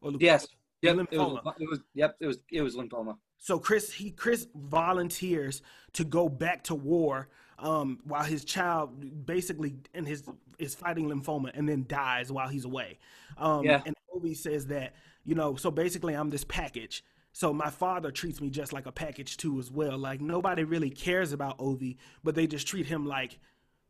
[0.00, 0.48] Or yes.
[0.82, 0.96] Yep.
[0.96, 1.10] Lymphoma.
[1.10, 3.16] It was, it was yep, it was it was lymphoma.
[3.38, 5.62] So Chris he Chris volunteers
[5.94, 10.24] to go back to war um, while his child basically and his
[10.58, 12.98] is fighting lymphoma and then dies while he's away.
[13.36, 13.82] Um, yeah.
[13.86, 17.04] And Ovi says that you know, so basically I'm this package.
[17.32, 19.96] So my father treats me just like a package too as well.
[19.96, 23.38] Like nobody really cares about Ovi, but they just treat him like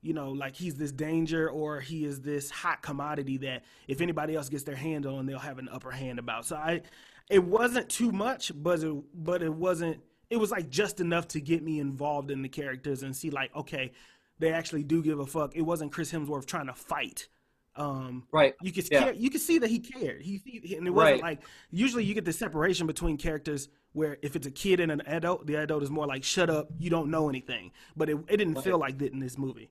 [0.01, 4.37] you know, like he's this danger or he is this hot commodity that if anybody
[4.37, 6.47] else gets their hand on, they'll have an upper hand about.
[6.47, 6.83] So I,
[7.31, 11.41] it wasn't too much, but it, but it wasn't it was like just enough to
[11.41, 13.93] get me involved in the characters and see like okay
[14.39, 15.57] they actually do give a fuck.
[15.57, 17.29] It wasn't chris hemsworth trying to fight.
[17.77, 18.55] Um, right.
[18.61, 19.11] you could yeah.
[19.11, 20.23] you could see that he cared.
[20.23, 21.39] He, he and it wasn't right.
[21.39, 25.01] like usually you get the separation between characters where if it's a kid and an
[25.07, 26.69] adult the adult is more like shut up.
[26.79, 27.71] You don't know anything.
[27.97, 28.65] But it, it didn't right.
[28.65, 29.71] feel like that in this movie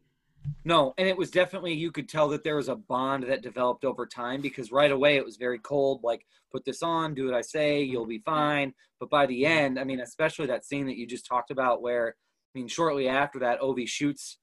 [0.65, 3.85] no, and it was definitely you could tell that there was a bond that developed
[3.85, 7.33] over time because right away it was very cold, like put this on, do what
[7.33, 8.73] I say, you'll be fine.
[8.99, 12.15] But by the end, I mean, especially that scene that you just talked about where
[12.55, 14.37] I mean, shortly after that, Ovi shoots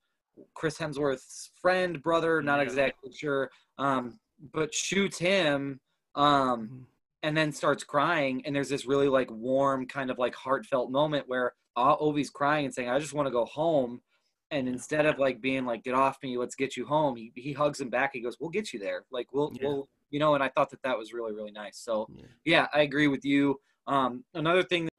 [0.55, 4.19] Chris Hemsworth's friend, brother, not exactly sure, um,
[4.53, 5.81] but shoots him,
[6.14, 6.77] um, mm-hmm.
[7.23, 8.43] and then starts crying.
[8.45, 12.67] And there's this really like warm, kind of like heartfelt moment where uh, Ovi's crying
[12.67, 14.01] and saying, "I just want to go home."
[14.55, 17.53] And instead of like being like get off me let's get you home he, he
[17.53, 19.67] hugs him back he goes we'll get you there like we'll yeah.
[19.67, 21.77] we'll you know and i thought that that was really really nice.
[21.77, 23.61] So yeah, yeah i agree with you.
[23.87, 24.90] Um another thing that-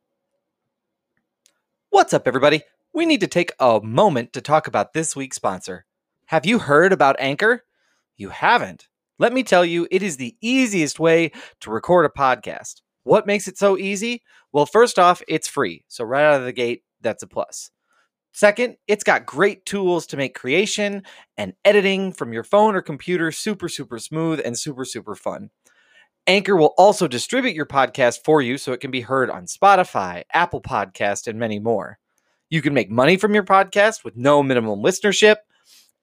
[1.89, 2.62] what's up everybody?
[2.94, 5.86] We need to take a moment to talk about this week's sponsor.
[6.28, 7.63] Have you heard about anchor?
[8.18, 8.88] You haven't.
[9.18, 12.82] Let me tell you it is the easiest way to record a podcast.
[13.04, 14.22] What makes it so easy?
[14.52, 15.86] Well first off it's free.
[15.88, 17.72] So right out of the gate that's a plus
[18.36, 21.04] Second, it's got great tools to make creation
[21.38, 25.52] and editing from your phone or computer super, super smooth and super, super fun.
[26.28, 30.24] Anchor will also distribute your podcast for you so it can be heard on Spotify,
[30.34, 31.98] Apple Podcast, and many more.
[32.50, 35.38] You can make money from your podcast with no minimum listenership.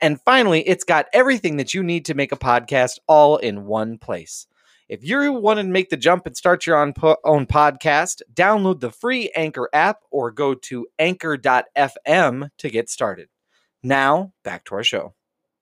[0.01, 3.99] And finally, it's got everything that you need to make a podcast all in one
[3.99, 4.47] place.
[4.89, 6.93] If you want to make the jump and start your own,
[7.25, 13.29] own podcast, download the free Anchor app or go to anchor.fm to get started.
[13.83, 15.15] Now, back to our show.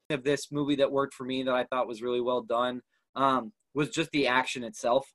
[0.08, 2.82] Of this movie that worked for me that I thought was really well done
[3.14, 5.12] um, was just the action itself.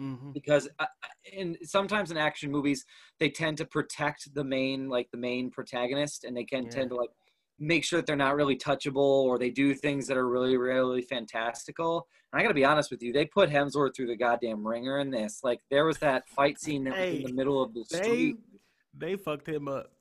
[0.00, 0.32] Mm-hmm.
[0.32, 0.86] Because uh,
[1.32, 2.84] in sometimes in action movies
[3.20, 6.70] they tend to protect the main like the main protagonist and they can yeah.
[6.70, 7.10] tend to like
[7.58, 11.02] make sure that they're not really touchable or they do things that are really really
[11.02, 12.06] fantastical.
[12.32, 15.10] And i gotta be honest with you they put hemsworth through the goddamn ringer in
[15.10, 15.40] this.
[15.42, 18.36] Like there was that fight scene that hey, was in the middle of the street.
[18.98, 19.92] they, they fucked him up.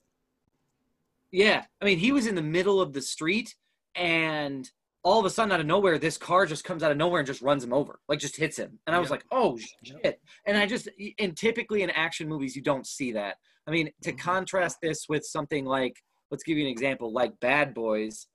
[1.31, 3.55] Yeah i mean he was in the middle of the street
[3.95, 4.69] and
[5.03, 7.27] all of a sudden out of nowhere this car just comes out of nowhere and
[7.27, 8.79] just runs him over like just hits him.
[8.87, 10.19] And i was like oh shit.
[10.47, 10.89] And i just
[11.19, 13.37] and typically in action movies you don't see that.
[13.67, 14.17] I mean to mm-hmm.
[14.17, 15.97] contrast this with something like
[16.33, 18.25] let's give you an example like Bad Boys.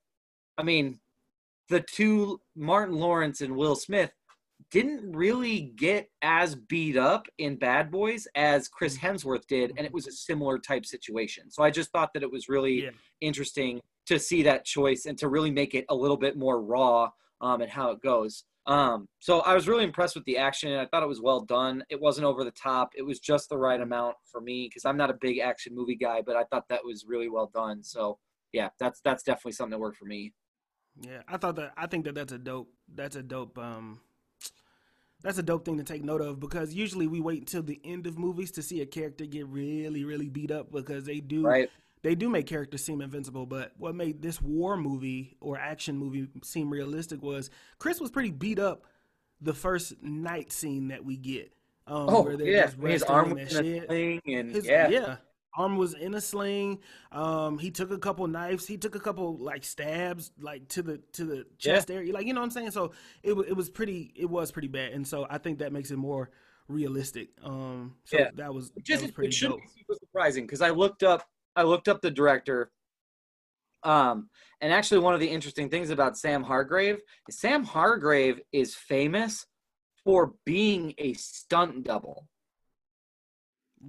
[0.57, 1.01] I mean,
[1.67, 4.09] the two Martin Lawrence and Will Smith
[4.71, 9.01] didn't really get as beat up in Bad Boys as Chris mm.
[9.01, 11.51] Hemsworth did, and it was a similar type situation.
[11.51, 12.91] So I just thought that it was really yeah.
[13.19, 17.09] interesting to see that choice and to really make it a little bit more raw
[17.41, 18.45] um, and how it goes.
[18.65, 20.73] Um, so I was really impressed with the action.
[20.73, 21.83] I thought it was well done.
[21.89, 22.91] It wasn't over the top.
[22.95, 25.95] It was just the right amount for me because I'm not a big action movie
[25.95, 27.83] guy, but I thought that was really well done.
[27.83, 28.19] So
[28.51, 30.33] yeah, that's that's definitely something that worked for me.
[31.01, 34.01] Yeah, I thought that I think that that's a dope that's a dope um
[35.21, 38.07] that's a dope thing to take note of because usually we wait until the end
[38.07, 41.69] of movies to see a character get really really beat up because they do right
[42.01, 46.27] they do make characters seem invincible, but what made this war movie or action movie
[46.43, 48.85] seem realistic was Chris was pretty beat up
[49.41, 51.53] the first night scene that we get.
[51.87, 52.65] Um, oh, where they're yeah.
[52.65, 54.89] just his arm was in a sling and his, yeah.
[54.89, 55.15] yeah.
[55.55, 56.79] Arm was in a sling.
[57.11, 58.67] Um, he took a couple knives.
[58.67, 61.95] He took a couple like stabs, like to the to the chest yeah.
[61.95, 62.13] area.
[62.13, 62.71] Like you know what I'm saying.
[62.71, 62.91] So
[63.23, 64.13] it it was pretty.
[64.15, 66.29] It was pretty bad, and so I think that makes it more
[66.67, 67.29] realistic.
[67.43, 68.29] Um, so yeah.
[68.35, 71.27] that was just that was pretty it should be super surprising because I looked up
[71.55, 72.71] I looked up the director.
[73.83, 74.29] Um,
[74.61, 79.45] and actually, one of the interesting things about Sam Hargrave is Sam Hargrave is famous
[80.03, 82.27] for being a stunt double.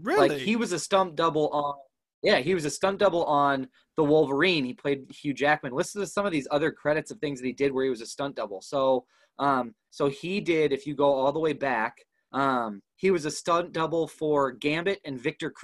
[0.02, 0.28] Really?
[0.28, 1.74] Like he was a stunt double on.
[2.22, 4.64] Yeah, he was a stunt double on the Wolverine.
[4.64, 5.72] He played Hugh Jackman.
[5.72, 8.02] Listen to some of these other credits of things that he did where he was
[8.02, 8.60] a stunt double.
[8.60, 9.06] So,
[9.38, 10.72] um, so he did.
[10.72, 11.96] If you go all the way back,
[12.32, 15.54] um, he was a stunt double for Gambit and Victor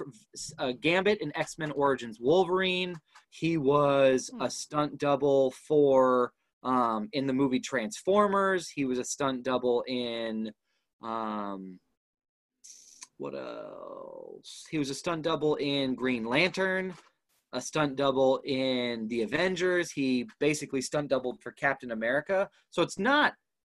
[0.57, 2.95] uh, Gambit and X Men Origins Wolverine.
[3.29, 4.41] He was Hmm.
[4.41, 8.69] a stunt double for um, in the movie Transformers.
[8.69, 10.51] He was a stunt double in
[11.03, 11.79] um,
[13.17, 14.65] what else?
[14.71, 16.95] He was a stunt double in Green Lantern,
[17.53, 19.91] a stunt double in the Avengers.
[19.91, 22.49] He basically stunt doubled for Captain America.
[22.71, 23.33] So it's not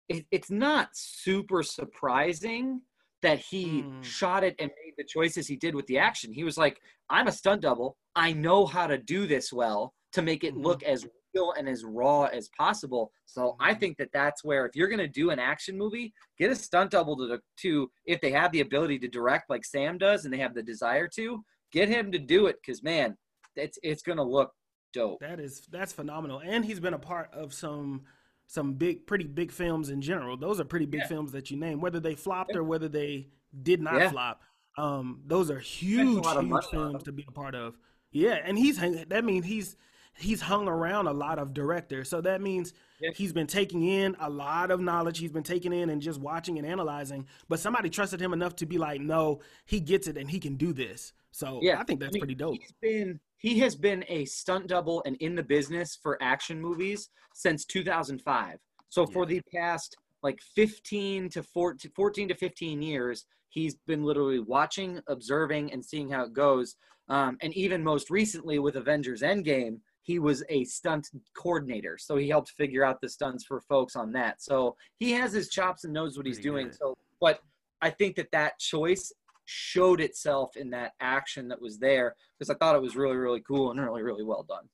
[0.10, 2.82] it, it's not super surprising
[3.28, 4.02] that he Mm.
[4.04, 6.32] shot it and made the choices he did with the action.
[6.32, 7.98] He was like, I'm a stunt double.
[8.16, 10.63] I know how to do this well to make it Mhm.
[10.63, 13.12] look as real and as raw as possible.
[13.26, 13.80] So I Mhm.
[13.82, 16.92] think that that's where if you're going to do an action movie, get a stunt
[16.92, 20.38] double to, to if they have the ability to direct like Sam does and they
[20.38, 23.18] have the desire to, get him to do it cuz man,
[23.58, 24.54] it's it's going to look
[24.94, 25.20] dope.
[25.20, 28.06] That is that's phenomenal, and he's been a part of some
[28.48, 30.38] some big, pretty big films in general.
[30.38, 31.08] Those are pretty big Yeah.
[31.08, 32.60] films that you name, whether they flopped Yeah.
[32.60, 33.28] or whether they
[33.62, 34.10] did not Yeah.
[34.10, 34.42] flop.
[34.78, 37.78] Um, those are huge, huge films to be a part of.
[38.12, 39.76] Yeah, and he's that means he's
[40.18, 43.12] he's hung around a lot of directors, so that means Yeah.
[43.16, 45.20] he's been taking in a lot of knowledge.
[45.20, 47.28] He's been taking in and just watching and analyzing.
[47.48, 50.56] But somebody trusted him enough to be like, no, he gets it and he can
[50.56, 51.14] do this.
[51.32, 52.58] So Yeah, I think that's I mean, pretty dope.
[52.60, 57.10] He's been he has been a stunt double and in the business for action movies
[57.34, 58.58] since 2005.
[58.90, 64.40] So for the past like 15 to 14, 14 to 15 years, he's been literally
[64.40, 66.76] watching, observing, and seeing how it goes.
[67.10, 71.98] Um, and even most recently with Avengers Endgame, he was a stunt coordinator.
[72.00, 74.41] So he helped figure out the stunts for folks on that.
[74.41, 76.67] So he has his chops and knows what he's Pretty doing.
[76.67, 76.78] good.
[76.78, 77.41] So, but
[77.82, 79.12] I think that that choice
[79.43, 83.41] showed itself in that action that was there because I thought it was really, really
[83.41, 84.70] cool and really, really well done.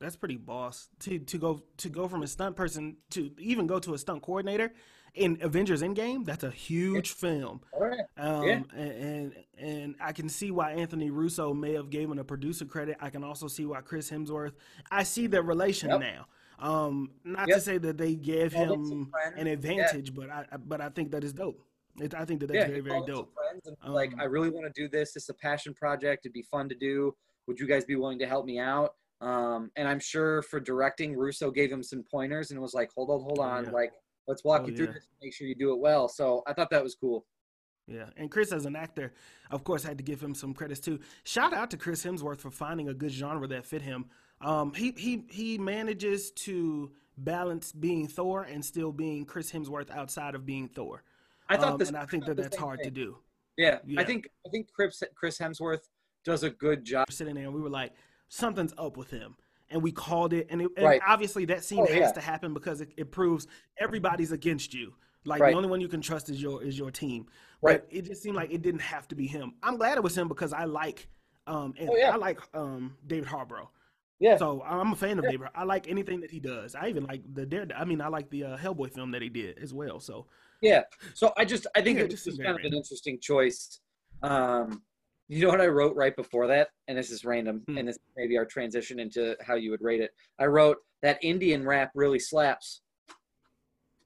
[0.00, 3.78] That's pretty boss to to go to go from a stunt person to even go
[3.78, 4.74] to a stunt coordinator
[5.14, 6.24] in Avengers Endgame.
[6.24, 7.60] That's a huge film.
[7.72, 8.00] All right.
[8.16, 8.62] Um, Yeah.
[8.74, 12.96] and, and and I can see why Anthony Russo may have given a producer credit.
[13.00, 14.52] I can also see why Chris Hemsworth.
[14.90, 16.00] I see the relation Yep.
[16.00, 16.26] now.
[16.58, 19.52] Um, not to say that they gave him an Yeah.
[19.52, 21.60] advantage, but I but I think that is dope.
[22.00, 23.24] It, I think that that's yeah, very very called up some
[23.74, 23.78] dope.
[23.84, 25.12] Was like, Um, I really want to do this.
[25.12, 26.26] This is a passion project.
[26.26, 27.14] It'd be fun to do.
[27.46, 28.94] Would you guys be willing to help me out?
[29.20, 33.10] Um, and I'm sure for directing, Russo gave him some pointers and was like, hold
[33.10, 33.70] on, hold Oh, on, yeah.
[33.70, 33.92] like
[34.26, 34.92] let's walk Oh, you through yeah.
[34.92, 35.08] this.
[35.22, 36.08] Make sure you do it well.
[36.08, 37.26] So I thought that was cool.
[37.86, 39.12] Yeah, and Chris as an actor,
[39.50, 41.00] of course, had to give him some credits too.
[41.24, 44.06] Shout out to Chris Hemsworth for finding a good genre that fit him.
[44.40, 50.34] Um, he he he manages to balance being Thor and still being Chris Hemsworth outside
[50.34, 51.02] of being Thor.
[51.48, 53.18] I thought Um, this, and I think that that's hard to do.
[53.58, 54.00] Yeah, Yeah.
[54.00, 55.86] I think I think Chris Chris Hemsworth
[56.24, 57.12] does a good job.
[57.12, 57.92] Sitting there and we were like,
[58.28, 59.36] something's up with him.
[59.70, 61.00] And we called it, and, it, and Right.
[61.06, 62.12] obviously that scene Oh, has yeah.
[62.12, 63.46] to happen because it, it proves
[63.78, 64.94] everybody's against you.
[65.24, 65.50] Like Right.
[65.52, 67.26] the only one you can trust is your is your team.
[67.62, 67.80] Right.
[67.80, 69.54] But it just seemed like it didn't have to be him.
[69.62, 71.08] I'm glad it was him because I like
[71.46, 72.10] um and Oh, yeah.
[72.12, 73.62] I like um David Harbour.
[74.20, 75.32] Yeah, So I'm a fan of Yeah.
[75.32, 75.48] David.
[75.54, 76.74] I like anything that he does.
[76.74, 77.66] I even like the Dare.
[77.76, 79.98] I mean, I like the uh, Hellboy film that he did as well.
[79.98, 80.26] So
[80.60, 80.82] Yeah.
[81.14, 82.76] So I just I think Yeah, it was just seemed just very kind of an
[82.76, 83.80] interesting choice.
[84.22, 84.82] Um,
[85.28, 87.78] you know what I wrote right before that, and this is random, Hmm.
[87.78, 90.10] and this may be our transition into how you would rate it.
[90.38, 92.82] I wrote that Indian rap really slaps.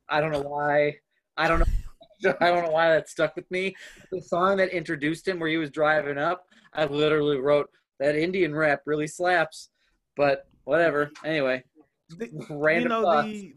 [0.09, 0.97] I don't know why.
[1.37, 1.67] I don't know.
[2.41, 3.75] I don't know why that stuck with me.
[4.11, 7.69] The song that introduced him, where he was driving up, I literally wrote
[8.01, 9.71] that Indian rap really slaps.
[10.17, 11.11] But whatever.
[11.25, 11.63] Anyway,
[12.11, 13.29] the, random you know thoughts.
[13.29, 13.55] the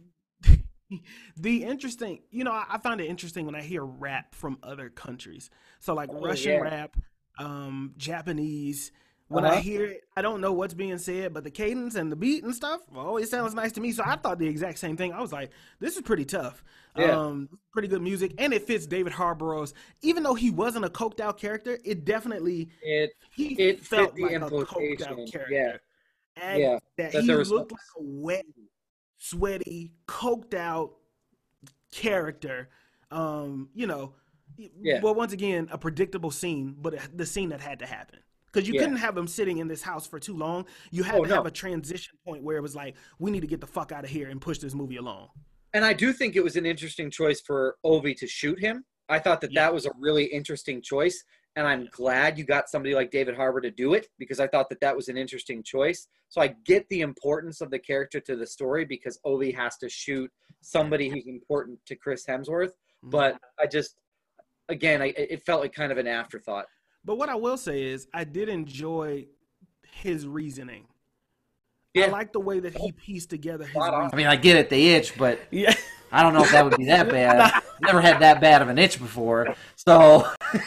[1.37, 5.49] the interesting you know I, find it interesting when i hear rap from other countries
[5.79, 6.59] so like Oh, russian yeah.
[6.59, 6.97] rap
[7.39, 8.91] um japanese
[9.27, 9.61] when i Uh-huh.
[9.61, 12.53] hear it i don't know what's being said but the cadence and the beat and
[12.53, 15.31] stuff always sounds nice to me so i thought the exact same thing i was
[15.31, 16.63] like this is pretty tough
[16.95, 17.17] Yeah.
[17.17, 21.19] um pretty good music and it fits david harbour's even though he wasn't a coked
[21.19, 25.25] out character it definitely It he It fit felt the like a coked out implication,
[25.25, 25.77] character yeah.
[26.35, 28.45] and Yeah, that, he there was looked like a wet,
[29.17, 30.93] sweaty, coked out
[31.91, 32.69] character.
[33.11, 34.13] Um, you know,
[34.57, 34.99] Yeah.
[35.01, 38.19] well, once again, a predictable scene, but the scene that had to happen.
[38.51, 38.81] Because you Yeah.
[38.81, 40.65] couldn't have him sitting in this house for too long.
[40.91, 41.35] You had Oh, to no.
[41.35, 44.03] have a transition point where it was like, we need to get the fuck out
[44.03, 45.29] of here and push this movie along.
[45.73, 48.83] And I do think it was an interesting choice for Ovi to shoot him.
[49.07, 49.65] I thought that Yeah.
[49.65, 51.23] that was a really interesting choice.
[51.55, 54.69] And I'm glad you got somebody like David Harbour to do it because I thought
[54.69, 56.07] that that was an interesting choice.
[56.29, 59.89] So I get the importance of the character to the story because Ovi has to
[59.89, 62.67] shoot somebody who's important to Chris Hemsworth.
[63.03, 63.09] Mm-hmm.
[63.09, 63.95] But I just,
[64.71, 66.65] again, I, it felt like kind of an afterthought.
[67.03, 69.27] But what I will say is, I did enjoy
[69.91, 70.85] his reasoning.
[71.93, 72.05] Yeah.
[72.05, 74.69] I like the way that he oh, pieced together his I mean, I get it,
[74.69, 75.73] the itch, but Yeah.
[76.13, 77.61] I don't know if that would be that bad.
[77.81, 80.27] Never had that bad of an itch before, so.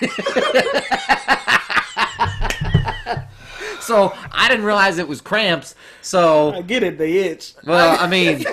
[3.80, 5.74] so I didn't realize it was cramps.
[6.00, 7.54] So I get it, the itch.
[7.64, 8.44] Well, I mean,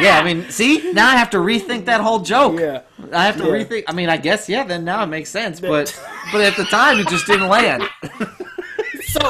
[0.00, 2.58] yeah, I mean, see, now I have to rethink that whole joke.
[2.60, 2.82] Yeah.
[3.12, 3.50] I have to Yeah.
[3.64, 3.84] rethink.
[3.88, 4.64] I mean, I guess yeah.
[4.64, 5.98] Then now it makes sense, but
[6.32, 7.82] but at the time it just didn't land.
[9.08, 9.20] So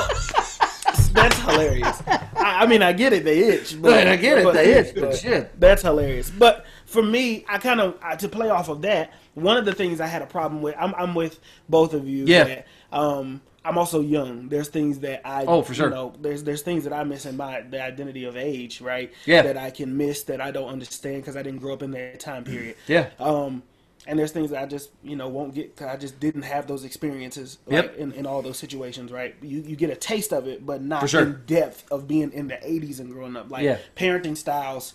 [1.12, 2.02] that's hilarious.
[2.08, 3.80] I, I mean, I get it, they itch.
[3.80, 5.58] But, But I get it, but- they itch, but shit.
[5.60, 6.30] That's hilarious.
[6.30, 9.12] But for me, I kind of to play off of that.
[9.34, 12.24] One of the things I had a problem with, I'm, I'm with both of you.
[12.26, 12.44] Yeah.
[12.44, 14.48] That, um, I'm also young.
[14.48, 15.88] There's things that I Oh, for sure.
[15.88, 19.12] You know, there's there's things that I miss in my the identity of age, right?
[19.26, 19.42] Yeah.
[19.42, 22.18] That I can miss that I don't understand because I didn't grow up in that
[22.20, 22.76] time period.
[22.86, 23.10] Yeah.
[23.20, 23.62] Um,
[24.06, 25.76] and there's things that I just you know won't get.
[25.76, 27.96] 'cause I just didn't have those experiences Yep.
[27.98, 29.34] in, in all those situations, right?
[29.42, 31.22] You you get a taste of it, but not sure.
[31.22, 33.50] in depth of being in the 80s and growing up.
[33.50, 33.78] Like Yeah.
[33.96, 34.94] parenting styles,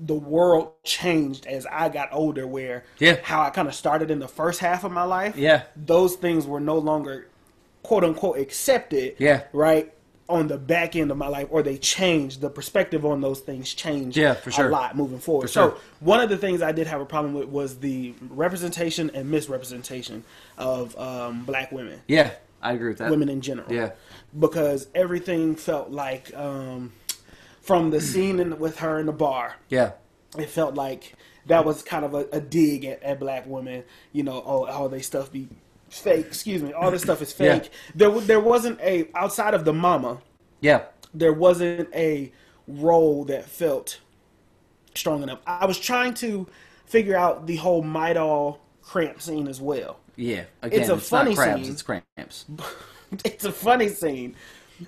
[0.00, 2.46] the world changed as I got older.
[2.46, 3.16] Where Yeah.
[3.24, 5.62] how I kind of started in the first half of my life, Yeah.
[5.74, 7.26] those things were no longer
[7.82, 9.16] quote unquote accepted.
[9.18, 9.44] Yeah.
[9.52, 9.92] right.
[10.28, 13.74] On the back end of my life, or they changed the perspective on those things
[13.74, 14.16] changed.
[14.16, 14.68] Yeah, for sure.
[14.68, 15.42] a lot moving forward.
[15.42, 15.78] For so sure.
[16.00, 20.24] one of the things I did have a problem with was the representation and misrepresentation
[20.56, 22.30] of um, black women, Yeah,
[22.62, 23.10] I agree with that.
[23.10, 23.70] women in general.
[23.70, 23.90] Yeah.
[24.38, 26.92] because everything felt like um,
[27.60, 29.92] from the scene in, with her in the bar, Yeah.
[30.38, 31.14] it felt like
[31.46, 33.82] that was kind of a, a dig at, at black women.
[34.12, 35.48] You know, oh, all they stuff be
[36.00, 36.26] fake.
[36.26, 37.58] Excuse me, all this stuff is Yeah.
[37.58, 37.70] fake.
[37.94, 40.18] There, there wasn't a outside of the mama.
[40.60, 40.82] Yeah.
[41.14, 42.32] There wasn't a
[42.66, 44.00] role that felt
[44.94, 45.40] strong enough.
[45.46, 46.46] I was trying to
[46.86, 49.98] figure out the whole Midol cramp scene as well.
[50.16, 50.44] Yeah.
[50.62, 51.72] Again, It's it's, a funny not crabs, scene.
[51.72, 52.44] it's cramps.
[53.24, 54.36] it's a funny scene.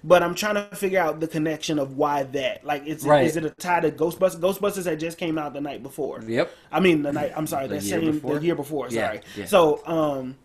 [0.02, 2.64] But I'm trying to figure out the connection of why that.
[2.64, 3.26] Like, is it, Right.
[3.26, 4.40] is it a tie to Ghostbusters?
[4.40, 6.20] Ghostbusters had just came out the night before.
[6.26, 6.50] Yep.
[6.72, 7.32] I mean, the night.
[7.36, 8.38] I'm sorry, The that year same before?
[8.38, 8.88] the year before.
[8.90, 9.20] Yeah, Sorry.
[9.36, 9.44] yeah.
[9.44, 10.36] So, um,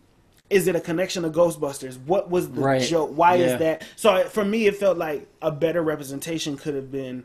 [0.50, 1.96] is it a connection to Ghostbusters?
[2.04, 2.82] What was the Right.
[2.82, 3.12] joke?
[3.16, 3.46] Why Yeah.
[3.46, 3.82] is that?
[3.96, 7.24] So for me, it felt like a better representation could have been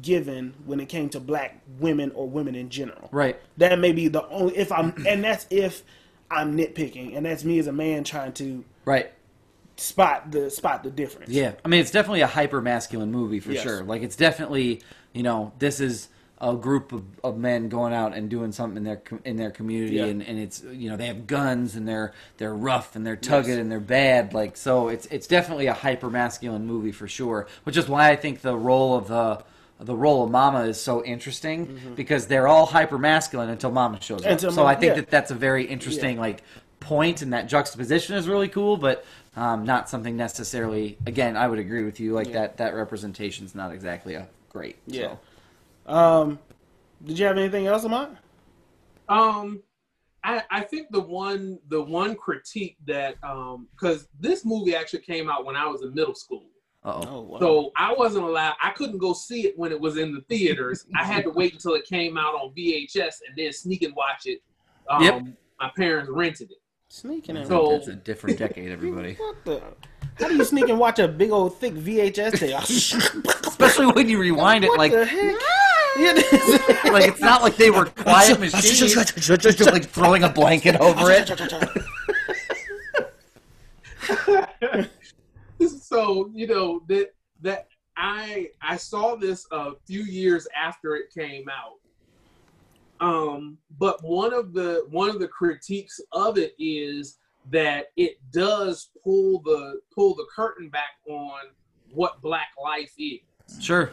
[0.00, 3.08] given when it came to black women or women in general.
[3.12, 3.36] Right.
[3.58, 5.82] That may be the only if I'm, and that's if
[6.30, 9.10] I'm nitpicking, and that's me as a man trying to Right.
[9.76, 11.30] spot the spot the difference.
[11.30, 13.62] Yeah, I mean it's definitely a hyper masculine movie for Yes.
[13.64, 13.82] sure.
[13.82, 14.80] Like it's definitely
[15.12, 16.08] you know this is
[16.42, 19.96] a group of, of men going out and doing something in their in their community,
[19.96, 20.06] Yeah.
[20.06, 23.46] and, and it's you know they have guns and they're they're rough and they're tugged
[23.48, 23.58] Yes.
[23.58, 24.34] and they're bad.
[24.34, 27.46] Like so, it's it's definitely a hyper masculine movie for sure.
[27.64, 29.44] Which is why I think the role of the
[29.84, 34.18] the role of Mama is so interesting because they're all hyper masculine until Mama shows
[34.20, 34.24] up.
[34.24, 34.32] Mm-hmm.
[34.32, 34.94] Until so Mama- I think yeah.
[34.96, 36.42] that that's a very interesting like
[36.80, 39.04] point and that juxtaposition is really cool, but
[39.36, 40.98] um, not something necessarily.
[41.06, 42.12] Again, I would agree with you.
[42.14, 42.32] Like Yeah.
[42.40, 44.76] that that representation is not exactly a great.
[44.86, 45.02] Yeah.
[45.12, 45.18] So.
[45.86, 46.38] Um,
[47.04, 48.18] did you have anything else, Amon?
[49.08, 49.62] Um,
[50.24, 55.28] I, I think the one the one critique that um because this movie actually came
[55.28, 56.44] out when I was in middle school,
[56.84, 57.02] Uh-oh.
[57.08, 57.38] Oh, wow.
[57.40, 58.54] so I wasn't allowed.
[58.62, 60.86] I couldn't go see it when it was in the theaters.
[60.96, 64.26] I had to wait until it came out on VHS and then sneak and watch
[64.26, 64.40] it.
[64.88, 65.22] Um, Yep.
[65.60, 66.58] My parents rented it.
[66.88, 67.46] sneaking in.
[67.46, 69.14] So- That's a different decade, everybody.
[69.14, 69.62] what the?
[70.18, 73.26] How do you sneak and watch a big old thick VHS tape?
[73.46, 75.36] Especially when you rewind it, what like the heck?
[76.90, 81.28] Like it's not like they were quiet machines, just like throwing a blanket over it.
[85.82, 91.44] so you know that that I I saw this a few years after it came
[91.48, 91.78] out.
[93.06, 97.18] Um, but one of the one of the critiques of it is
[97.50, 101.40] that it does pull the pull the curtain back on
[101.92, 103.20] what black life is.
[103.60, 103.92] Sure.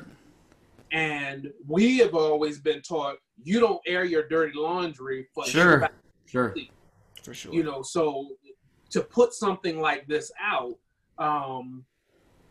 [0.91, 5.89] And we have always been taught you don't air your dirty laundry for Sure.
[6.25, 6.55] Sure.
[7.23, 7.53] For sure.
[7.53, 8.29] you know so
[8.91, 10.77] to put something like this out
[11.17, 11.83] um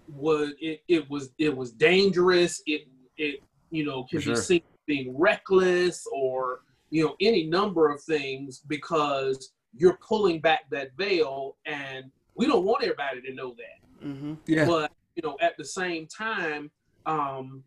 [0.09, 2.82] was it, it was it was dangerous it
[3.16, 3.40] it
[3.70, 4.34] you know can sure.
[4.34, 10.68] be seen being reckless or you know any number of things because you're pulling back
[10.70, 14.64] that veil and we don't want everybody to know that hmm Yeah.
[14.66, 16.70] but you know at the same time
[17.06, 17.62] um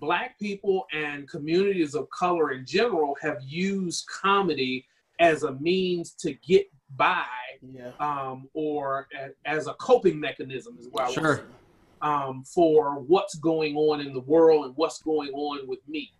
[0.00, 4.86] black people and communities of color in general have used comedy
[5.20, 7.24] as a means to get by
[7.62, 7.92] Yeah.
[8.00, 11.36] um, or a, as a coping mechanism is what I would Sure.
[11.36, 11.42] say,
[12.02, 16.12] um, for what's going on in the world and what's going on with me.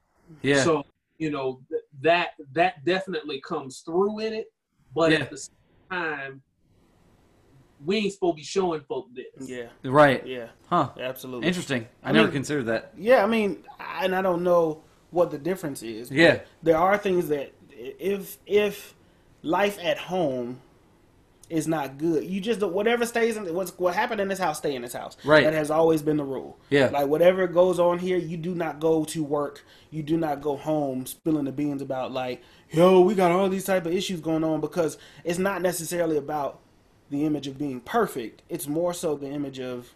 [0.43, 0.62] Yeah.
[0.64, 0.85] So
[1.18, 4.47] you know th- that that definitely comes through in it,
[4.95, 5.18] but Yeah.
[5.20, 5.55] at the same
[5.90, 6.42] time,
[7.84, 9.49] we ain't supposed to be showing folk this.
[9.49, 10.26] Yeah, Right.
[10.26, 10.90] yeah, Huh.
[10.99, 11.47] absolutely.
[11.49, 11.86] Interesting.
[12.03, 12.92] I, I never mean- considered that.
[12.97, 16.11] Yeah, I mean, I- and I don't know what the difference is.
[16.11, 16.40] Yeah.
[16.62, 18.95] there are things that if if
[19.42, 20.61] life at home
[21.51, 24.74] is not good, you just whatever stays in what's what happened in this house stay
[24.74, 25.16] in this house.
[25.24, 25.45] Right.
[25.45, 26.59] That has always been the rule.
[26.70, 26.88] Yeah.
[26.88, 29.64] Like whatever goes on here, you do not go to work.
[29.90, 33.64] You do not go home spilling the beans about like, yo, we got all these
[33.64, 36.61] type of issues going on because it's not necessarily about
[37.11, 38.42] the image of being perfect.
[38.49, 39.92] It's more so the image of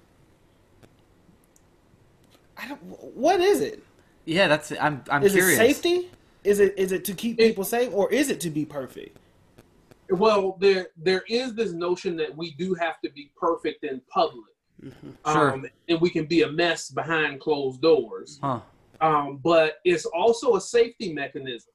[2.59, 2.81] I don't.
[3.15, 3.83] What is it?
[4.25, 4.73] Yeah, that's.
[4.73, 5.03] I'm.
[5.09, 5.59] I'm Is curious.
[5.59, 6.11] it safety?
[6.45, 9.17] Is it is it to keep people safe, or is it to be perfect?
[10.11, 14.55] Well, there there is this notion that we do have to be perfect in public,
[15.27, 15.53] Sure.
[15.55, 18.39] um, and we can be a mess behind closed doors.
[18.43, 18.61] Huh.
[19.01, 21.73] um, but it's also a safety mechanism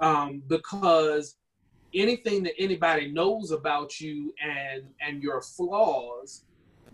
[0.00, 1.36] um, because
[1.94, 6.44] anything that anybody knows about you and and your flaws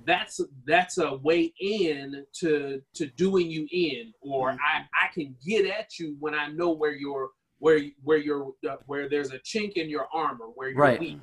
[0.06, 5.66] that's that's a way in to to doing you in or I, I can get
[5.66, 7.30] at you when I know where you're
[7.60, 11.00] where where you're uh, where there's a chink in your armor where you're Right.
[11.00, 11.20] weak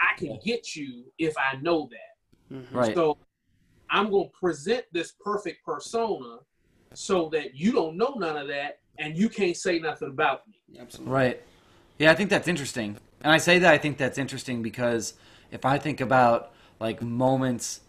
[0.00, 2.66] I can get you if I know that Mhm.
[2.72, 2.94] Right.
[2.94, 3.18] so
[3.90, 6.38] I'm going to present this perfect persona
[6.94, 10.80] so that you don't know none of that and you can't say nothing about me.
[10.80, 11.12] Absolutely.
[11.12, 11.42] Right.
[11.98, 12.96] Yeah, I think that's interesting.
[13.22, 15.14] And I say that I think that's interesting because
[15.50, 17.80] if I think about like moments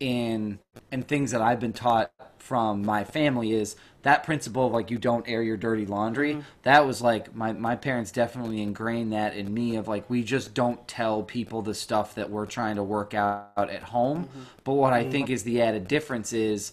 [0.00, 0.58] in
[0.92, 3.76] and things that I've been taught from my family is
[4.06, 6.34] that principle of like you don't air your dirty laundry.
[6.34, 6.40] Mm-hmm.
[6.62, 10.54] That was like my my parents definitely ingrained that in me of like we just
[10.54, 14.24] don't tell people the stuff that we're trying to work out at home.
[14.24, 14.40] Mm-hmm.
[14.64, 15.34] But what I think mm-hmm.
[15.34, 16.72] is the added difference is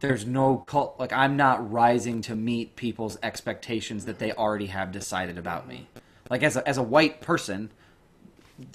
[0.00, 4.92] there's no cult like i'm not rising to meet people's expectations that they already have
[4.92, 5.88] decided about me
[6.28, 7.70] like as a, as a white person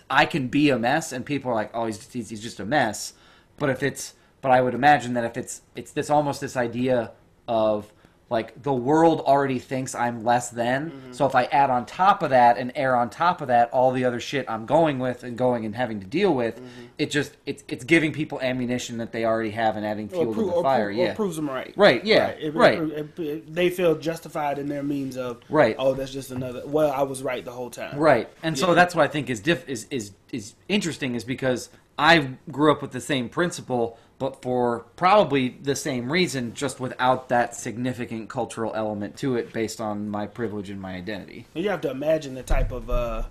[0.10, 2.66] i can be a mess and people are like oh he's, he's, he's just a
[2.66, 3.14] mess
[3.58, 7.12] but if it's but i would imagine that if it's it's this almost this idea
[7.50, 7.92] of
[8.30, 11.12] like the world already thinks i'm less than mm-hmm.
[11.12, 13.92] so if i add on top of that and air on top of that all
[13.92, 16.86] the other shit i'm going with and going and having to deal with mm-hmm.
[17.00, 20.46] it just it's it's giving people ammunition that they already have and adding fuel to
[20.46, 21.74] the fire pro- yeah proves them right.
[21.76, 22.80] Right, yeah, If- right.
[22.80, 25.76] if- if they feel justified in their means of Right.
[25.80, 26.64] Oh, that's just another.
[26.66, 27.98] Well, I was right the whole time.
[27.98, 31.70] Right, and so that's what I think is diff is is is interesting is because
[31.98, 37.30] I grew up with the same principle, but for probably the same reason, just without
[37.30, 41.48] that significant cultural element to it, based on my privilege and my identity.
[41.56, 43.24] You have to imagine the type of uh,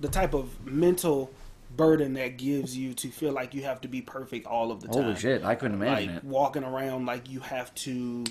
[0.00, 1.30] the type of mental
[1.76, 4.88] burden that gives you to feel like you have to be perfect all of the
[4.88, 5.04] time.
[5.04, 6.24] Holy shit, I couldn't imagine like it.
[6.24, 8.24] walking around like you have to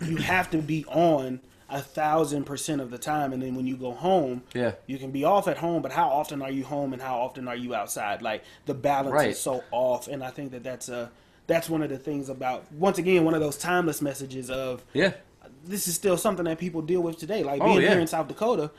[0.00, 1.40] you have to be on
[1.70, 4.72] a thousand percent of the time and then when you go home Yeah.
[4.86, 7.46] you can be off at home but how often are you home and how often
[7.48, 9.30] are you outside like the balance Right.
[9.30, 11.10] is so off and i think that that's a
[11.46, 15.12] that's one of the things about once again one of those timeless messages of Yeah,
[15.64, 17.42] this is still something that people deal with today.
[17.42, 17.88] Like Oh, being yeah.
[17.90, 18.70] here in South Dakota,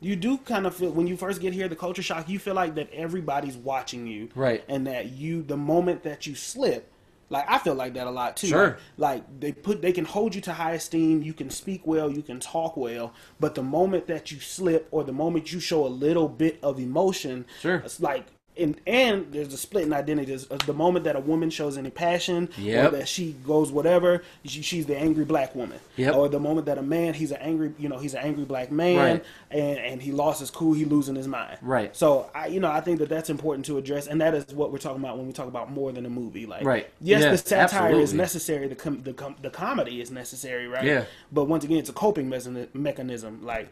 [0.00, 2.28] you do kind of feel when you first get here, the culture shock.
[2.28, 4.62] You feel like that everybody's watching you, Right.
[4.68, 6.92] And that you, the moment that you slip,
[7.30, 8.46] like I feel like that a lot too.
[8.48, 8.78] Sure.
[8.96, 11.22] Like, like they put, they can hold you to high esteem.
[11.22, 15.04] You can speak well, you can talk well, but the moment that you slip or
[15.04, 17.76] the moment you show a little bit of emotion, Sure.
[17.84, 18.26] it's like.
[18.58, 20.26] And, and there's a split in identity.
[20.30, 22.92] There's uh, the moment that a woman shows any passion, Yep.
[22.92, 25.78] or that she goes whatever, she, she's the angry black woman.
[25.96, 26.14] Yep.
[26.16, 28.70] Or the moment that a man, he's an angry, you know, he's an angry black
[28.72, 29.24] man, Right.
[29.50, 31.58] and and he lost his cool, he losing his mind.
[31.62, 31.94] Right.
[31.96, 34.72] So I, you know, I think that that's important to address, and that is what
[34.72, 36.46] we're talking about when we talk about more than a movie.
[36.46, 36.88] Like, Right.
[37.00, 38.66] Yes, the satire is necessary.
[38.68, 40.84] The com- the com- the comedy is necessary, right?
[40.84, 41.04] Yeah.
[41.30, 43.68] But once again, it's a coping mechan- mechanism, like.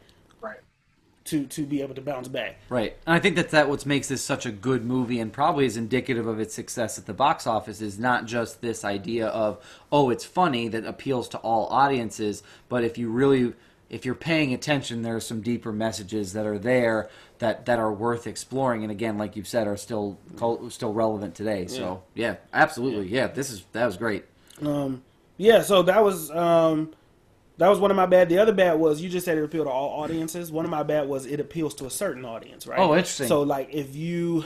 [1.26, 2.58] To to be able to bounce back.
[2.68, 5.66] Right, and I think that that what makes this such a good movie, and probably
[5.66, 9.64] is indicative of its success at the box office, is not just this idea of
[9.92, 13.54] oh, it's funny that appeals to all audiences, but if you really,
[13.90, 17.08] if you're paying attention, there are some deeper messages that are there
[17.38, 20.18] that that are worth exploring, and again, like you've said, are still
[20.68, 21.66] still relevant today.
[21.66, 24.24] So yeah, absolutely, yeah, this is that was great.
[24.62, 25.02] Um,
[25.36, 26.94] yeah, so that was um,
[27.58, 28.28] that was one of my bad.
[28.28, 30.52] The other bad was you just said it appealed to all audiences.
[30.52, 32.78] One of my bad was it appeals to a certain audience, right?
[32.78, 33.28] Oh, interesting.
[33.28, 34.44] So like if you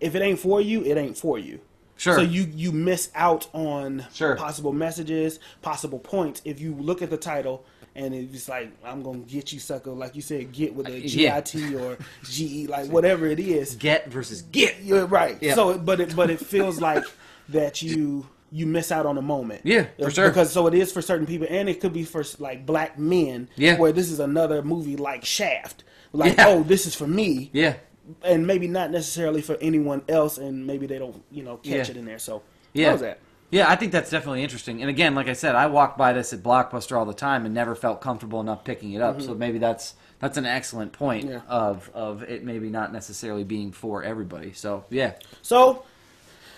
[0.00, 1.60] if it ain't for you, it ain't for you.
[1.96, 2.14] Sure.
[2.16, 4.36] So you you miss out on Sure.
[4.36, 7.64] possible messages, possible points if you look at the title
[7.94, 11.40] and it's like I'm gonna get you sucker, like you said, get with a yeah.
[11.40, 13.76] GIT or GE, like whatever it is.
[13.76, 14.82] Get versus get.
[14.82, 15.38] You're right.
[15.40, 15.54] Yeah.
[15.54, 17.04] So, but it but it feels like
[17.50, 19.62] that you you miss out on a moment.
[19.64, 20.28] Yeah, for sure.
[20.28, 23.48] Because so it is for certain people, and it could be for like black men.
[23.56, 23.76] Yeah.
[23.78, 25.82] Where this is another movie like Shaft.
[26.12, 26.44] Like, Yeah.
[26.48, 27.50] oh, this is for me.
[27.52, 27.74] Yeah,
[28.22, 31.94] and maybe not necessarily for anyone else, and maybe they don't you know catch Yeah.
[31.94, 32.20] it in there.
[32.20, 32.42] So
[32.72, 32.92] Yeah.
[32.92, 33.18] was that?
[33.50, 34.80] Yeah, I think that's definitely interesting.
[34.80, 37.54] And again, like I said, I walk by this at Blockbuster all the time and
[37.54, 39.20] never felt comfortable enough picking it up.
[39.20, 41.32] So maybe that's that's an excellent point Mm-hmm.
[41.34, 41.40] Yeah.
[41.48, 44.52] of of it maybe not necessarily being for everybody.
[44.52, 45.82] So yeah, So,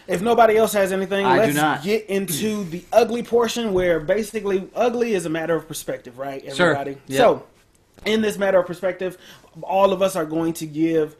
[0.08, 5.14] if nobody else has anything, I let's get into the ugly portion where basically ugly
[5.14, 6.44] is a matter of perspective, right?
[6.44, 6.92] Everybody.
[6.92, 7.00] Sure.
[7.06, 7.18] Yep.
[7.18, 7.46] So,
[8.04, 9.18] in this matter of perspective,
[9.62, 11.16] all of us are going to give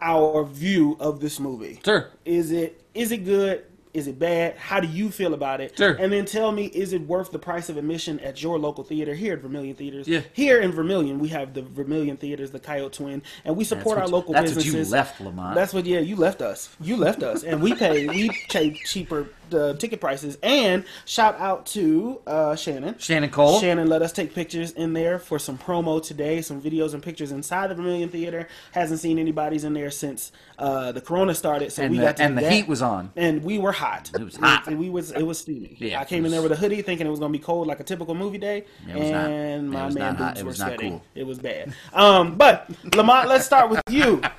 [0.00, 1.80] our view of this movie.
[1.84, 2.10] sure.
[2.24, 3.64] Is it is it good?
[3.96, 4.58] Is it bad?
[4.58, 5.74] How do you feel about it?
[5.74, 5.94] Sure.
[5.94, 9.14] And then tell me, is it worth the price of admission at your local theater
[9.14, 10.06] here at Vermillion Theaters?
[10.06, 10.20] Yeah.
[10.34, 14.10] Here in Vermillion, we have the Vermillion Theaters, the Coyote Twin, and we support That's
[14.10, 14.74] our local that's businesses.
[14.74, 15.54] what you left, Lamont.
[15.54, 15.86] That's what.
[15.86, 16.76] Yeah, you left us.
[16.78, 20.38] You left us, and we pay we pay cheaper uh, ticket prices.
[20.42, 22.96] And shout out to uh, Shannon.
[22.98, 23.60] Shannon Cole.
[23.60, 27.32] Shannon let us take pictures in there for some promo today, some videos and pictures
[27.32, 28.48] inside the Vermillion Theater.
[28.72, 32.16] Hasn't seen anybody's in there since uh, the Corona started, so and we the, got
[32.18, 32.52] to and the that.
[32.52, 33.12] heat was on.
[33.16, 34.10] and we were hot.
[34.14, 34.66] It was hot.
[34.66, 35.76] And we was it was steamy.
[35.78, 37.66] Yeah, I came it in there with a hoodie, thinking it was gonna be cold
[37.66, 39.30] like a typical movie day, was not.
[39.30, 40.38] and It my was man not.
[40.38, 40.92] It were was not sweating.
[40.92, 41.02] cool.
[41.14, 41.74] It was bad.
[41.92, 44.20] Um, but Lamont, let's start with you.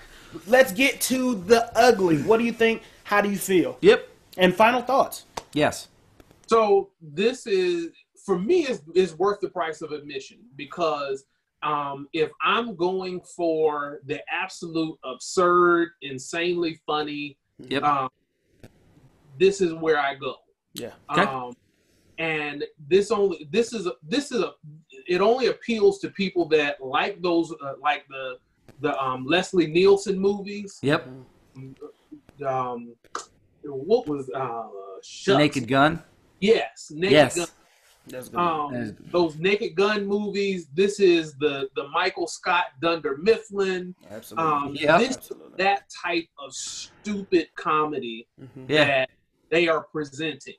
[0.46, 2.22] Let's get to the ugly.
[2.22, 2.84] What do you think?
[3.06, 3.78] How do you feel?
[3.82, 4.08] Yep.
[4.38, 5.26] And final thoughts.
[5.54, 5.88] Yes.
[6.48, 7.90] So this is
[8.26, 11.26] for me is is worth the price of admission because
[11.64, 17.84] um, if I'm going for the absolute absurd, insanely funny, Yep.
[17.84, 18.10] um,
[19.40, 20.36] this is where I go.
[20.74, 20.92] Yeah.
[21.12, 21.22] Okay.
[21.24, 21.56] Um,
[22.20, 24.54] and this only this is a this is a
[25.08, 28.38] it only appeals to people that like those uh, like the
[28.82, 30.80] the um, Leslie Nielsen movies.
[30.82, 31.08] Yep.
[32.46, 32.94] Um,
[33.76, 34.64] what was uh,
[35.04, 35.38] shucks.
[35.38, 36.02] Naked Gun.
[36.40, 37.36] Yes, Naked Yes.
[37.36, 37.48] Gun.
[38.10, 38.40] That's good.
[38.40, 40.68] Um, That is- those Naked Gun movies.
[40.74, 43.94] This is the the Michael Scott Dunder Mifflin.
[44.10, 44.52] Absolutely.
[44.52, 45.00] Um, Yep.
[45.00, 45.54] this Absolutely.
[45.58, 48.70] that type of stupid comedy Mhm.
[48.70, 48.86] Yeah.
[48.86, 49.10] that
[49.50, 50.56] they are presenting.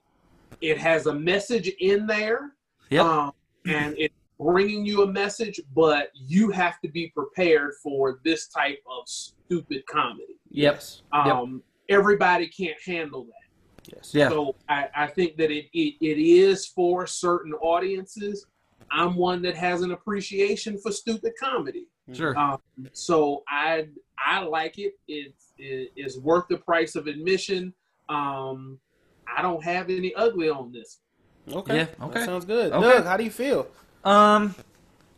[0.60, 2.54] It has a message in there,
[2.90, 3.04] Yep.
[3.04, 3.32] um,
[3.66, 8.78] and it's bringing you a message, but you have to be prepared for this type
[8.90, 10.38] of stupid comedy.
[10.50, 10.74] Yep.
[10.74, 11.02] Yes.
[11.12, 13.92] Um, Everybody can't handle that.
[13.94, 14.10] Yes.
[14.14, 14.28] Yeah.
[14.28, 18.46] So I, I think that it, it, it is for certain audiences.
[18.90, 21.86] I'm one that has an appreciation for stupid comedy.
[22.12, 22.36] Sure.
[22.38, 22.58] Um,
[22.92, 24.94] so I I like it.
[25.08, 27.74] It's it, it's worth the price of admission.
[28.08, 28.78] Um,
[29.36, 31.00] I don't have any ugly on this.
[31.52, 31.76] Okay.
[31.76, 32.24] Yeah, That okay.
[32.24, 32.72] sounds good.
[32.72, 32.88] Okay.
[32.88, 33.66] Doug, how do you feel?
[34.04, 34.54] Um,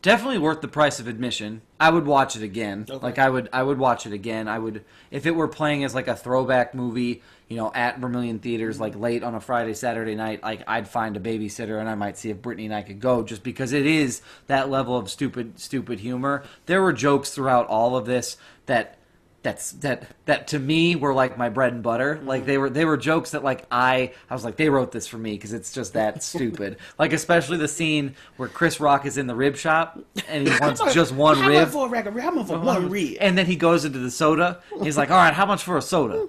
[0.03, 1.63] definitely worth the price of admission.
[1.79, 2.87] I would watch it again.
[2.89, 3.05] Okay.
[3.05, 4.49] Like I would, I would watch it again.
[4.49, 8.39] I would if it were playing as like a throwback movie, you know, at Vermillion
[8.39, 10.43] theaters, like late on a Friday, Saturday night.
[10.43, 13.23] Like I'd find a babysitter and I might see if Brittany and I could go,
[13.23, 16.45] just because it is that level of stupid, stupid humor.
[16.67, 18.37] There were jokes throughout all of this
[18.67, 18.97] that.
[19.43, 22.20] That's that that to me were like my bread and butter.
[22.22, 22.47] Like mm-hmm.
[22.47, 25.16] they were they were jokes that like I I was like they wrote this for
[25.16, 26.76] me because it's just that stupid.
[26.99, 30.82] Like especially the scene where Chris Rock is in the rib shop and he wants
[30.93, 31.62] just one how rib.
[31.62, 32.24] much for a rack of rib?
[32.24, 32.64] How much for uh-huh.
[32.64, 33.16] one rib?
[33.20, 34.61] And then he goes into the soda.
[34.82, 36.28] He's like, "All right, how much for a soda?"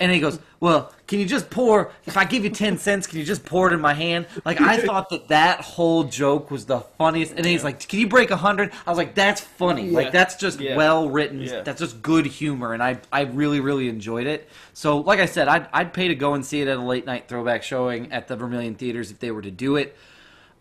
[0.00, 1.92] And he goes, "Well, can you just pour?
[2.06, 4.60] If I give you ten cents, can you just pour it in my hand?" Like
[4.60, 7.32] I thought that that whole joke was the funniest.
[7.32, 8.72] And then he's like, "Can you break a hundred?
[8.86, 9.88] I was like, "That's funny.
[9.88, 9.96] Yeah.
[9.98, 10.74] Like that's just Yeah.
[10.76, 11.42] well written.
[11.42, 11.60] Yeah.
[11.60, 14.48] That's just good humor." And I I really really enjoyed it.
[14.72, 17.04] So like I said, I'd I'd pay to go and see it at a late
[17.04, 19.94] night throwback showing at the Vermillion Theaters if they were to do it.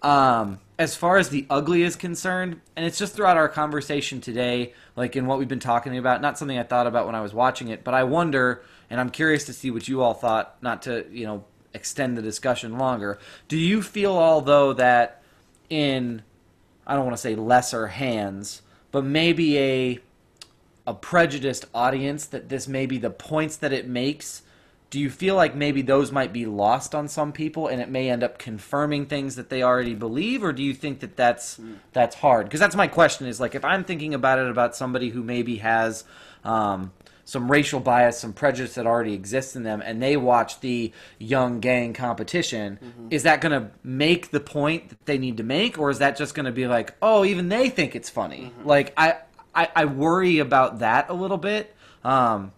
[0.02, 4.74] Um, as far as the ugly is concerned, and it's just throughout our conversation today,
[4.96, 7.34] like in what we've been talking about, not something I thought about when I was
[7.34, 10.82] watching it, but I wonder, and I'm curious to see what you all thought, not
[10.84, 13.20] to, you know, extend the discussion longer.
[13.50, 15.22] Do you feel, although, that
[15.70, 16.24] in,
[16.88, 18.62] I don't want to say lesser hands,
[18.92, 20.00] but maybe a
[20.88, 24.42] a prejudiced audience that this may be the points that it makes
[24.90, 28.10] do you feel like maybe those might be lost on some people and it may
[28.10, 30.44] end up confirming things that they already believe?
[30.44, 31.60] Or do you think that that's
[31.94, 32.48] that's hard?
[32.48, 35.58] Because that's my question is like if i'm thinking about it about somebody who maybe
[35.58, 36.04] has
[36.44, 36.92] um,
[37.26, 41.60] some racial bias some prejudice that already exists in them and they watch the young
[41.60, 42.80] gang competition
[43.12, 45.78] is that going to make the point that they need to make?
[45.78, 48.52] Or is that just going to be like oh even they think it's funny?
[48.64, 49.18] Like I,
[49.54, 51.76] I i worry about that a little bit.
[52.04, 52.54] Um,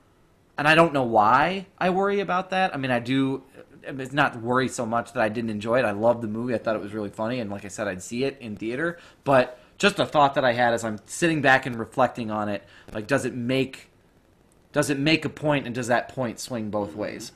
[0.58, 2.74] and I don't know why I worry about that.
[2.74, 3.44] I mean, I do.
[3.84, 5.86] It's not worry so much that I didn't enjoy it.
[5.86, 6.54] I loved the movie.
[6.54, 9.00] I thought it was really funny, and like I said, I'd see it in theater.
[9.24, 12.64] But just a thought that I had as I'm sitting back and reflecting on it,
[12.94, 13.92] like, does it make
[14.72, 17.34] does it make a point, and does that point swing both ways?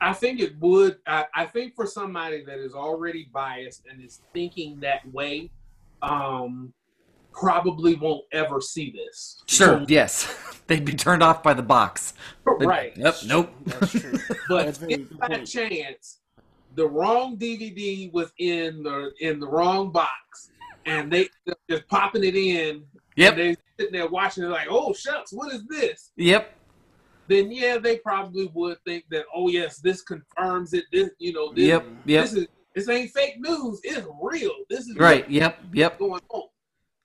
[0.00, 0.98] I think it would.
[1.06, 5.50] I, I think for somebody that is already biased and is thinking that way,
[6.02, 6.72] um,
[7.32, 9.42] probably won't ever see this.
[9.46, 9.84] Sure.
[9.88, 10.32] Yes.
[10.66, 12.14] They'd be turned off by the box.
[12.58, 12.96] They'd- Right.
[12.96, 13.14] Yep.
[13.26, 13.50] Nope.
[13.66, 14.12] That's true.
[14.48, 15.46] But That's if by point.
[15.48, 16.18] chance
[16.74, 20.50] the wrong DVD was in the in the wrong box,
[20.86, 21.28] and they
[21.68, 22.84] just popping it in,
[23.16, 23.32] Yep.
[23.32, 26.12] and they sitting there watching it like, oh shucks, what is this?
[26.16, 26.54] Yep.
[27.28, 30.84] Then yeah, they probably would think that, oh yes, this confirms it.
[30.92, 31.86] This you know, this, Yep.
[32.06, 32.22] Yep.
[32.24, 33.80] this is this ain't fake news.
[33.84, 34.52] It's real.
[34.70, 35.28] This is Right.
[35.30, 35.58] Yep.
[35.74, 36.00] Yep.
[36.00, 36.48] what's going on.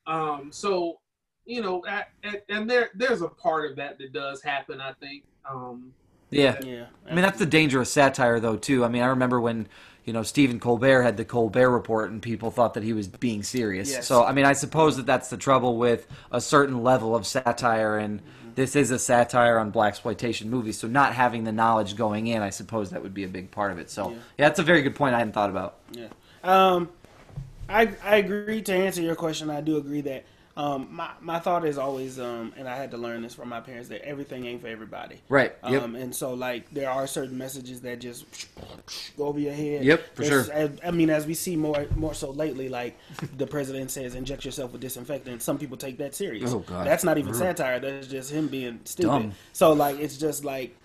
[0.08, 1.00] Um, so
[1.46, 4.82] you know, at, at, and there there's a part of that that does happen.
[4.82, 5.24] I think.
[5.50, 5.94] Um,
[6.30, 6.60] Yeah.
[6.64, 6.88] Yeah.
[7.10, 8.84] I mean, that's the danger of satire, though, too.
[8.84, 9.68] I mean, I remember when,
[10.04, 13.44] you know, Stephen Colbert had the Colbert Report and people thought that he was being
[13.44, 13.90] serious.
[13.90, 14.08] Yes.
[14.08, 17.98] So, I mean, I suppose that that's the trouble with a certain level of satire,
[17.98, 18.22] and
[18.56, 20.78] this is a satire on blaxploitation movies.
[20.78, 23.72] So, not having the knowledge going in, I suppose that would be a big part
[23.72, 23.90] of it.
[23.90, 24.16] So, Yeah.
[24.38, 25.76] yeah, that's a very good point I hadn't thought about.
[25.94, 26.08] Yeah.
[26.44, 26.90] Um,
[27.70, 29.50] I I agree to answer your question.
[29.50, 32.98] I do agree that um my my thought is always um and I had to
[32.98, 35.22] learn this from my parents that everything ain't for everybody.
[35.30, 35.54] Right.
[35.70, 35.84] Yep.
[35.84, 38.26] Um, and so like there are certain messages that just
[39.18, 39.84] go over your head.
[39.86, 40.54] Yep, for There's- sure.
[40.56, 42.98] as- I mean, as we see more more so lately, like
[43.38, 45.44] the president says, inject yourself with disinfectant.
[45.44, 46.52] Some people take that serious.
[46.54, 46.88] Oh, God.
[46.88, 47.80] That's not even satire.
[47.80, 49.10] That's just him being stupid.
[49.10, 49.32] Dumb.
[49.54, 50.76] So like it's just like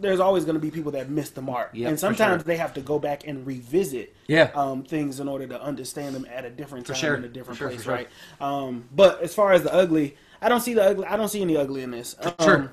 [0.00, 2.46] there's always going to be people that miss the mark, Yep, and sometimes sure.
[2.46, 4.50] they have to go back and revisit Yeah.
[4.54, 7.14] um, things in order to understand them at a different time sure.
[7.14, 8.08] in a different sure, place, right?
[8.40, 11.06] Um, but as far as the ugly, I don't see the ugly.
[11.06, 12.14] I don't see any ugly in this.
[12.20, 12.72] Um, Sure.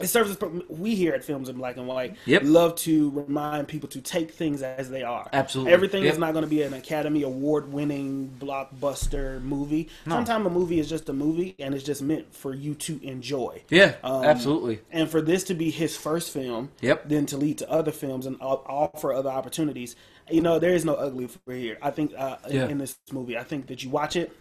[0.00, 0.36] It serves us.
[0.68, 2.42] we here at Films in Black and White Yep.
[2.44, 5.28] love to remind people to take things as they are.
[5.32, 5.72] Absolutely.
[5.72, 6.12] everything Yep.
[6.14, 9.88] is not going to be an Academy Award winning blockbuster movie.
[10.06, 10.16] No.
[10.16, 13.62] Sometimes a movie is just a movie and it's just meant for you to enjoy.
[13.70, 13.94] Yeah.
[14.02, 14.80] Um, absolutely.
[14.90, 17.08] And for this to be his first film, Yep.
[17.08, 19.94] then to lead to other films and offer other opportunities,
[20.30, 21.78] you know, there is no ugly for here.
[21.82, 22.68] I think uh, in- Yeah.
[22.68, 24.32] in this movie, I think that you watch it,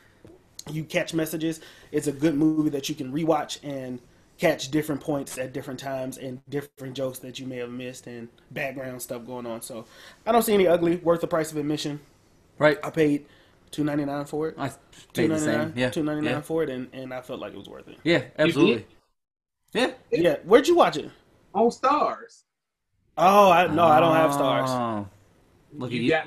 [0.71, 1.59] you catch messages.
[1.91, 3.99] It's a good movie that you can rewatch and
[4.41, 8.27] catch different points at different times and different jokes that you may have missed and
[8.49, 9.61] background stuff going on.
[9.61, 9.85] So
[10.25, 10.95] I don't see any ugly.
[10.97, 11.99] Worth the price of admission.
[12.57, 12.79] Right.
[12.83, 13.27] I paid
[13.69, 14.55] two ninety nine for it.
[14.57, 14.71] I
[15.13, 15.73] paid the same.
[15.75, 15.91] Yeah.
[15.91, 16.41] Two ninety nine Yeah.
[16.41, 17.99] for it, and, and I felt like it was worth it.
[18.03, 18.23] Yeah.
[18.37, 18.87] Absolutely.
[19.73, 19.91] Yeah.
[20.11, 20.37] Yeah.
[20.43, 21.09] Where'd you watch it?
[21.53, 22.43] on Starz.
[23.17, 24.69] Oh, I no, I don't have Starz.
[24.69, 25.07] Oh.
[25.73, 26.09] Look at you you.
[26.09, 26.25] got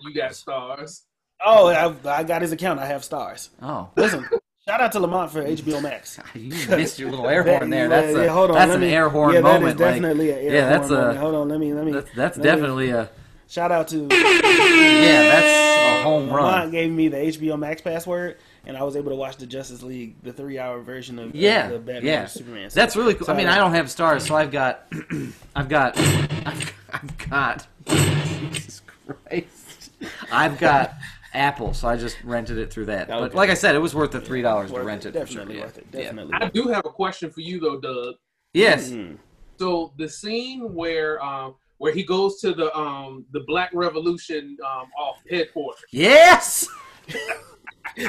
[0.00, 1.02] you got Starz.
[1.44, 2.80] Oh, I, I got his account.
[2.80, 3.50] I have Starz.
[3.60, 3.88] Oh.
[3.96, 4.28] Listen,
[4.66, 6.18] shout out to Lamont for HBO Max.
[6.34, 7.88] You missed your little air horn there.
[7.88, 9.78] That's Yeah, a, yeah, hold on, that's an me- air horn yeah, moment.
[9.78, 11.18] That is like- definitely an air yeah, that's horn a- moment.
[11.20, 11.92] Hold on, let me let me.
[11.92, 13.10] that's that's let me- definitely a
[13.48, 14.08] shout out to yeah.
[14.10, 16.44] That's a home Lamont run.
[16.52, 19.82] Lamont gave me the HBO Max password, and I was able to watch the Justice
[19.82, 22.26] League, the three-hour version of, of Yeah, the Batman yeah.
[22.26, 22.70] Superman.
[22.70, 23.30] So- That's really cool.
[23.30, 24.86] I mean, I don't have Starz, so I've got,
[25.56, 27.66] I've got, I've, I've got.
[27.88, 29.90] Jesus Christ!
[30.32, 30.94] I've got
[31.34, 33.08] Apple, so I just rented it through that.
[33.08, 35.12] But like I said, it was worth the three dollars to rent it.
[35.12, 35.66] Definitely for sure.
[35.66, 35.86] worth it.
[35.92, 35.98] Yeah.
[35.98, 36.04] Yeah.
[36.06, 36.34] Definitely.
[36.40, 38.14] I do have a question for you though, Doug.
[38.52, 38.90] Yes.
[38.90, 39.16] Mm.
[39.58, 44.90] So the scene where um where he goes to the um the Black Revolution um
[44.98, 45.84] off headquarters.
[45.90, 46.68] Yes.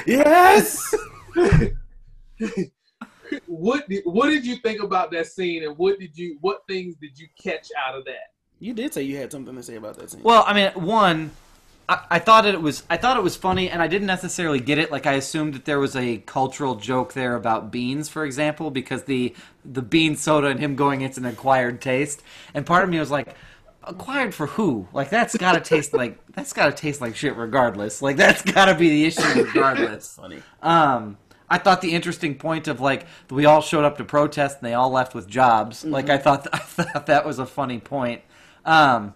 [0.06, 0.94] Yes.
[3.48, 6.96] What did, what did you think about that scene and what did you what things
[7.02, 8.34] did you catch out of that?
[8.64, 10.24] you did say you had something to say about that scene.
[10.24, 11.32] Well, I mean, one,
[11.88, 14.78] I, I thought it was, I thought it was funny, and I didn't necessarily get
[14.78, 14.92] it.
[14.92, 19.04] Like, I assumed that there was a cultural joke there about beans, for example, because
[19.04, 19.34] the
[19.66, 22.22] the bean soda and him going, it's an acquired taste,
[22.54, 23.36] and part of me was like.
[23.86, 24.88] Acquired for who?
[24.94, 28.02] Like that's gotta taste like that's gotta taste like shit regardless.
[28.02, 30.16] Like that's gotta be the issue regardless.
[30.16, 30.42] funny.
[30.62, 31.18] Um,
[31.50, 34.74] I thought the interesting point of like we all showed up to protest and they
[34.74, 35.84] all left with jobs.
[35.84, 38.22] Like I thought, I thought that was a funny point.
[38.66, 39.14] Um,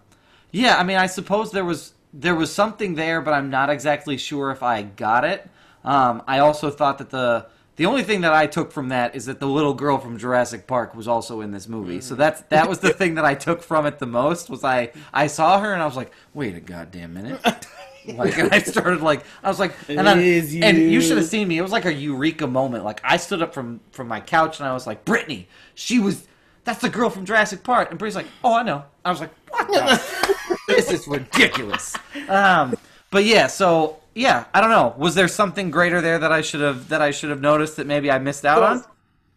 [0.52, 4.16] yeah, I mean, I suppose there was there was something there, but I'm not exactly
[4.16, 5.48] sure if I got it.
[5.84, 7.46] Um, I also thought that the
[7.76, 10.66] the only thing that I took from that is that the little girl from Jurassic
[10.66, 12.00] Park was also in this movie.
[12.00, 14.50] So that's that was the thing that I took from it the most.
[14.50, 17.40] Was I I saw her and I was like, wait a goddamn minute.
[18.06, 21.00] Like and I started like I was like and, then, is and you you.
[21.02, 21.58] should have seen me.
[21.58, 22.82] It was like a eureka moment.
[22.82, 26.26] Like I stood up from from my couch and I was like, Brittany, she was
[26.68, 27.88] that's the girl from Jurassic Park.
[27.88, 28.84] And Brittany's like, oh, I know.
[29.02, 29.68] I was like, what?
[29.68, 30.58] The?
[30.68, 31.96] this is ridiculous.
[32.28, 32.76] Um,
[33.10, 34.94] but yeah, so yeah, I don't know.
[34.98, 37.86] Was there something greater there that I should have that I should have noticed that
[37.86, 38.84] maybe I missed out on?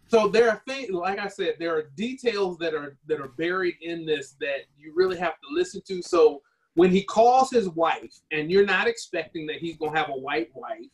[0.10, 3.76] So there are things, like I said, there are details that are that are buried
[3.82, 6.02] in this that you really have to listen to.
[6.02, 6.42] So
[6.74, 10.50] when he calls his wife, and you're not expecting that he's gonna have a white
[10.54, 10.90] wife,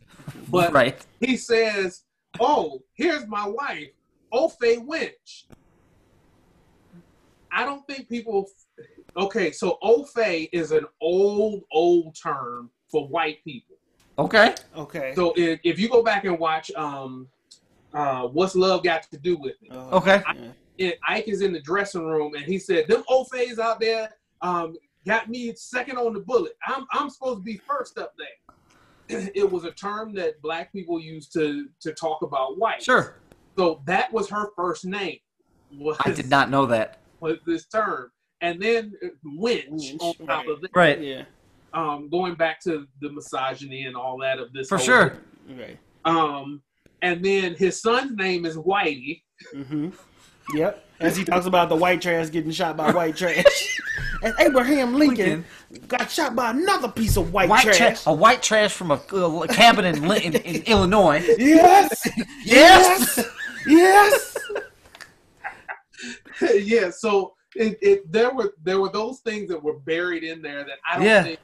[0.50, 1.04] but right.
[1.20, 2.04] he says,
[2.40, 3.90] "Oh, here's my wife,
[4.32, 5.48] Ofay Winch."
[7.58, 8.48] I don't think people.
[9.18, 13.78] Okay, so Ofay is an old, old term for white people.
[14.20, 14.54] Okay.
[14.76, 15.14] Okay.
[15.16, 17.28] So if, if you go back and watch um,
[17.96, 20.22] uh, "What's Love Got to Do with It," Oh, Okay.
[20.36, 20.52] yeah.
[20.78, 24.12] it, Ike is in the dressing room and he said, "Them old fays out there
[24.44, 24.76] um,
[25.08, 26.54] got me second on the bullet.
[26.68, 28.28] I'm I'm supposed to be first up there."
[29.34, 32.84] It was a term that black people used to to talk about white.
[32.84, 33.16] Sure.
[33.58, 35.18] So that was her first name.
[35.72, 37.00] Was, I did not know that.
[37.20, 38.12] Was this term,
[38.42, 40.50] and then uh, winch, Winch, on top right.
[40.50, 40.72] of it.
[40.74, 41.02] Right.
[41.02, 41.24] Yeah.
[41.74, 44.70] Um, going back to the misogyny and all that of this.
[44.70, 45.18] For whole sure.
[45.48, 45.60] thing.
[45.60, 45.80] Right.
[46.06, 46.62] Um,
[47.02, 49.22] and then his son's name is Whitey.
[49.54, 49.90] Mm-hmm.
[50.56, 50.84] Yep.
[51.00, 53.80] As he talks about the white trash getting shot by white trash.
[54.24, 55.46] and Abraham Lincoln
[55.88, 57.78] got shot by another piece of white, White trash.
[57.78, 58.06] trash.
[58.08, 61.24] A white trash from a, a cabin in, in, in Illinois.
[61.38, 62.08] Yes.
[62.46, 63.20] Yes.
[63.68, 64.38] Yes.
[66.56, 70.64] yeah, so it, it there were there were those things that were buried in there
[70.64, 71.24] that I don't Yeah.
[71.24, 71.40] think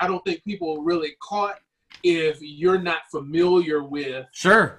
[0.00, 1.56] I don't think people really caught
[2.02, 4.78] if you're not familiar with Sure.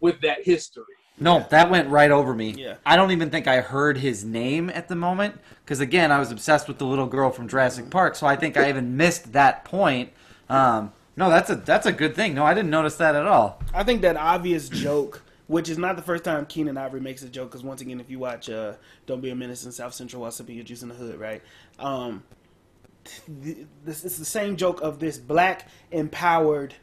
[0.00, 0.84] with that history.
[1.18, 2.50] No, that went right over me.
[2.50, 2.76] Yeah.
[2.84, 6.30] I don't even think I heard his name at the moment because again, I was
[6.32, 9.64] obsessed with the little girl from Jurassic Park, so I think I even missed that
[9.64, 10.10] point.
[10.48, 12.34] Um, no, that's a that's a good thing.
[12.34, 13.62] No, I didn't notice that at all.
[13.74, 15.22] I think that obvious joke,
[15.52, 18.10] which is not the first time Keenen Ivory makes a joke, because once again, if
[18.10, 18.72] you watch uh,
[19.06, 21.42] "Don't Be a Menace" in South Central, while sipping your juice in the hood, right?
[21.78, 22.22] Um,
[23.84, 26.74] this is the same joke of this black empowered.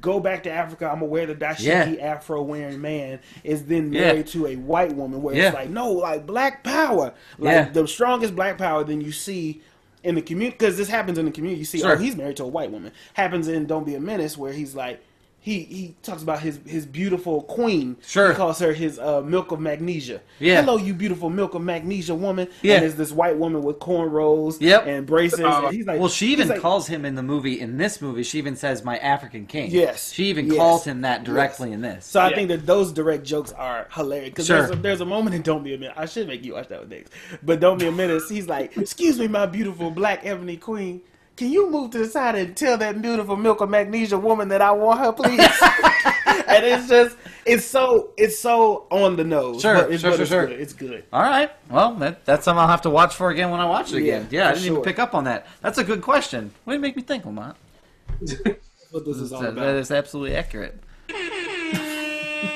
[0.00, 0.88] Go back to Africa.
[0.90, 4.00] I'm wear the dashiki afro wearing man is then Yeah.
[4.12, 5.22] married to a white woman.
[5.22, 5.48] Where Yeah.
[5.48, 7.68] it's like no, like black power, like Yeah.
[7.68, 9.62] the strongest black power Then you see
[10.02, 10.56] in the community.
[10.58, 11.60] Because this happens in the community.
[11.60, 11.92] You see, Sure.
[11.92, 12.90] oh, he's married to a white woman.
[13.14, 15.00] Happens in Don't Be a Menace, where he's like,
[15.46, 17.96] he he talks about his his beautiful queen.
[18.04, 18.30] Sure.
[18.30, 20.20] he calls her his uh, milk of magnesia.
[20.40, 20.60] Yeah.
[20.60, 22.48] hello, you beautiful milk of magnesia woman.
[22.62, 22.74] Yeah.
[22.74, 24.60] and there's this white woman with cornrows.
[24.60, 24.86] Yep.
[24.88, 25.38] and braces.
[25.38, 27.60] Uh, and he's like, Well, she even like, calls him in the movie.
[27.60, 30.12] In this movie, she even says "my African king." Yes.
[30.12, 30.56] She even Yes.
[30.56, 32.06] calls him that directly in this.
[32.06, 32.34] So I Yeah.
[32.34, 34.58] think that those direct jokes are hilarious because Sure.
[34.62, 35.94] there's, a, there's a moment in Don't Be a Menace.
[35.96, 37.08] I should make you watch that with Nix,
[37.44, 38.28] but Don't Be a Menace.
[38.28, 41.02] He's like, "Excuse me, my beautiful black ebony queen,
[41.36, 44.62] can you move to the side and tell that beautiful milk of magnesia woman that
[44.62, 45.40] I want her, please?"
[46.48, 49.60] and it's just, it's so, it's so on the nose.
[49.62, 50.46] Sure, but it's, sure, but sure, it's sure.
[50.46, 50.60] Good.
[50.60, 51.04] It's good.
[51.12, 51.50] All right.
[51.70, 54.28] Well, that, that's something I'll have to watch for again when I watch it again.
[54.30, 55.46] Yeah, Yeah, I didn't even pick up on that.
[55.60, 56.52] That's a good question.
[56.64, 57.56] What do you make me think, Lamont?
[58.20, 59.56] That's what this is all about.
[59.56, 60.78] that is absolutely accurate.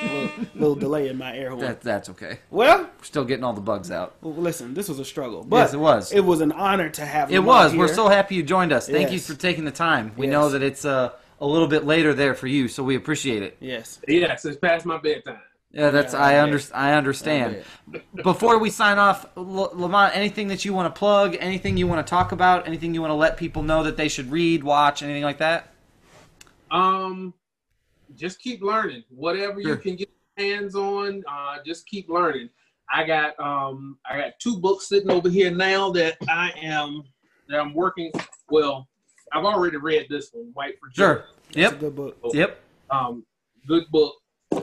[0.03, 1.61] Little, little delay in my air horn.
[1.61, 2.38] That that's okay.
[2.51, 4.14] well, We're still getting all the bugs out.
[4.20, 6.12] well, listen, this was a struggle, but Yes, it was.
[6.12, 7.32] It was an honor to have.
[7.32, 7.72] It was.
[7.72, 8.88] on We're so happy you joined us.
[8.88, 10.12] Thank you for taking the time.
[10.16, 10.32] We Yes.
[10.32, 11.11] know that it's uh,
[11.41, 13.57] a little bit later there for you, so we appreciate it.
[13.61, 13.99] yes.
[14.07, 15.38] Yes, it's past my bedtime.
[15.72, 16.61] Yeah, that's Yeah, I I under.
[16.74, 17.62] I understand.
[18.24, 22.05] Before we sign off, L- Lamont, anything that you want to plug, anything you want
[22.05, 25.01] to talk about, anything you want to let people know that they should read, watch,
[25.05, 25.72] anything like that?
[26.72, 27.34] Um,
[28.15, 29.05] just keep learning.
[29.09, 29.73] Whatever Sure.
[29.73, 32.49] you can get hands on, uh, just keep learning.
[32.93, 37.03] I got um, I got two books sitting over here now that I am
[37.49, 38.11] that I'm working.
[38.51, 38.89] Well,
[39.33, 41.15] I've already read this one, White for Sure.
[41.17, 41.23] Joy.
[41.49, 41.81] It's a Yep.
[41.81, 42.17] good book.
[42.33, 42.61] Yep.
[42.91, 43.25] Um,
[43.67, 44.15] good book.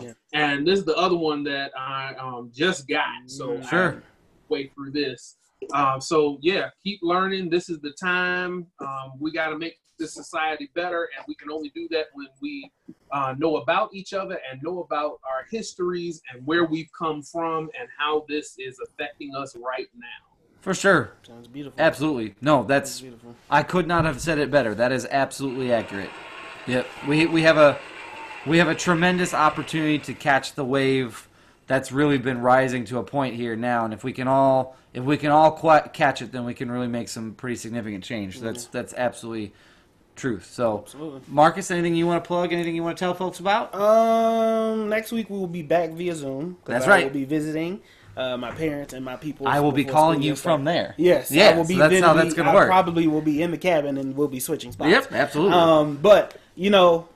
[0.02, 0.14] Yeah.
[0.34, 3.06] And this is the other one that I um just got.
[3.28, 4.04] So Sure.
[4.50, 5.38] wait through this.
[5.74, 7.50] Um, so yeah, keep learning.
[7.50, 8.68] This is the time.
[8.80, 12.28] Um, we got to make this society better, and we can only do that when
[12.41, 12.72] we
[13.12, 17.70] uh, know about each other and know about our histories and where we've come from
[17.80, 20.38] and how this is affecting us right now.
[20.62, 21.12] For sure.
[21.26, 21.80] Sounds beautiful.
[21.80, 22.36] Absolutely.
[22.41, 23.36] No, that's beautiful.
[23.50, 24.76] I could not have said it better.
[24.76, 26.10] That is absolutely accurate.
[26.66, 26.88] Yep.
[27.08, 27.78] We we have a
[28.45, 31.28] we have a tremendous opportunity to catch the wave
[31.68, 35.04] that's really been rising to a point here now and if we can all if
[35.04, 38.39] we can all qu- catch it then we can really make some pretty significant change.
[38.39, 39.54] That's that's absolutely
[40.18, 40.51] truth.
[40.51, 41.22] So Absolutely.
[41.28, 42.51] Marcus, anything you want to plug?
[42.51, 43.74] Anything you want to tell folks about?
[43.76, 46.57] Um, next week we will be back via Zoom.
[46.65, 47.03] That's I right.
[47.05, 47.82] will be visiting
[48.18, 49.47] uh, my parents and my people.
[49.47, 50.95] I will be calling you from there.
[50.97, 51.76] Yes, Yeah, I will be.
[51.76, 52.68] so that's how that's gonna I work.
[52.68, 54.89] Probably will be in the cabin and we'll be switching spots.
[54.89, 55.53] Yep, absolutely.
[55.53, 57.07] Um, but you know,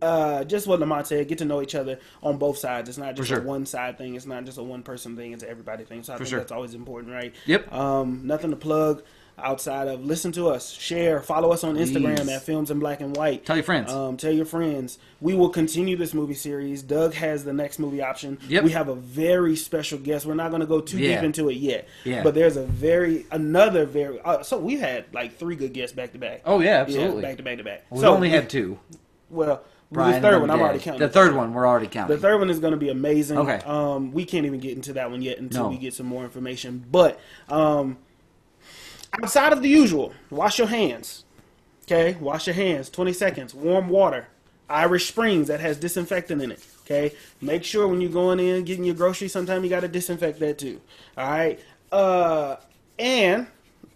[0.00, 2.88] uh, just what Lamont said, get to know each other on both sides.
[2.88, 3.40] It's not just sure.
[3.40, 4.14] a one side thing.
[4.14, 5.32] It's not just a one person thing.
[5.32, 6.04] It's everybody thing.
[6.04, 6.38] So I think sure.
[6.38, 7.34] that's always important, right?
[7.46, 7.72] Yep.
[7.72, 9.02] Um, nothing to plug
[9.42, 12.28] outside of listen to us, share, follow us on Instagram Please.
[12.28, 13.44] at Films in Black and White.
[13.46, 13.92] Tell your friends.
[13.92, 14.98] Um, tell your friends.
[15.20, 16.82] We will continue this movie series.
[16.82, 18.38] Doug has the next movie option.
[18.48, 18.64] Yep.
[18.64, 20.26] We have a very special guest.
[20.26, 21.16] We're not going to go too Yeah.
[21.16, 21.88] deep into it yet.
[22.04, 22.22] Yeah.
[22.22, 24.20] But there's a very another very.
[24.20, 26.42] Uh, so we've had like three good guests back to back.
[26.44, 27.22] oh yeah, Yeah, absolutely.
[27.22, 27.84] back to back to back.
[27.90, 28.78] We've so only we- had two.
[29.30, 29.62] well.
[29.90, 31.00] Brian the third one, I'm already counting.
[31.00, 32.14] The third one, we're already counting.
[32.14, 33.38] The third one is going to be amazing.
[33.38, 33.58] Okay.
[33.64, 35.68] Um, we can't even get into that one yet until No.
[35.70, 36.84] we get some more information.
[36.90, 37.18] But
[37.48, 37.96] um,
[39.12, 41.24] outside of the usual, wash your hands.
[41.84, 42.90] Okay, wash your hands.
[42.90, 43.54] 20 seconds.
[43.54, 44.28] Warm water.
[44.68, 46.64] Irish Springs that has disinfectant in it.
[46.84, 50.38] Okay, make sure when you're going in getting your groceries, sometimes you got to disinfect
[50.40, 50.80] that too.
[51.16, 51.60] All right,
[51.92, 52.56] uh,
[52.98, 53.46] and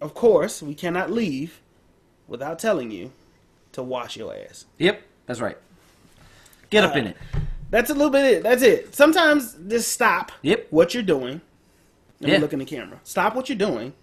[0.01, 1.59] of course we cannot leave
[2.27, 3.11] without telling you
[3.73, 4.65] to wash your ass.
[4.79, 5.57] Yep, that's right.
[6.69, 7.17] Get up in it.
[7.69, 8.43] That's a little bit it.
[8.43, 8.93] That's it.
[8.95, 10.31] Sometimes just stop.
[10.43, 10.67] Yep.
[10.69, 11.41] What you're doing.
[12.19, 12.35] Let Yeah.
[12.37, 12.99] me look in the camera.
[13.03, 13.93] Stop what you're doing,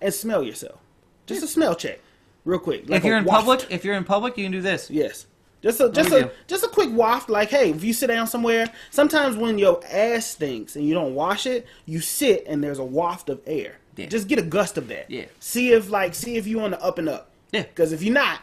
[0.00, 0.78] and smell yourself.
[1.26, 2.00] Just a smell check,
[2.44, 2.88] real quick.
[2.88, 3.46] like if you're in waft.
[3.46, 4.90] public, if you're in public, you can do this.
[4.90, 5.26] Yes.
[5.62, 6.30] Just a just a do.
[6.46, 10.26] just a quick waft, like hey, if you sit down somewhere, sometimes when your ass
[10.26, 13.78] stinks and you don't wash it, you sit and there's a waft of air.
[13.96, 14.06] Yeah.
[14.06, 15.10] Just get a gust of that.
[15.10, 15.24] Yeah.
[15.40, 17.30] See if like see if you on the up and up.
[17.52, 17.62] Yeah.
[17.62, 18.40] Because if you're not,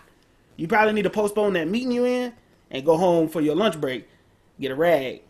[0.58, 2.34] you probably need to postpone that meeting you in
[2.72, 4.10] and go home for your lunch break,
[4.60, 5.22] get a rag,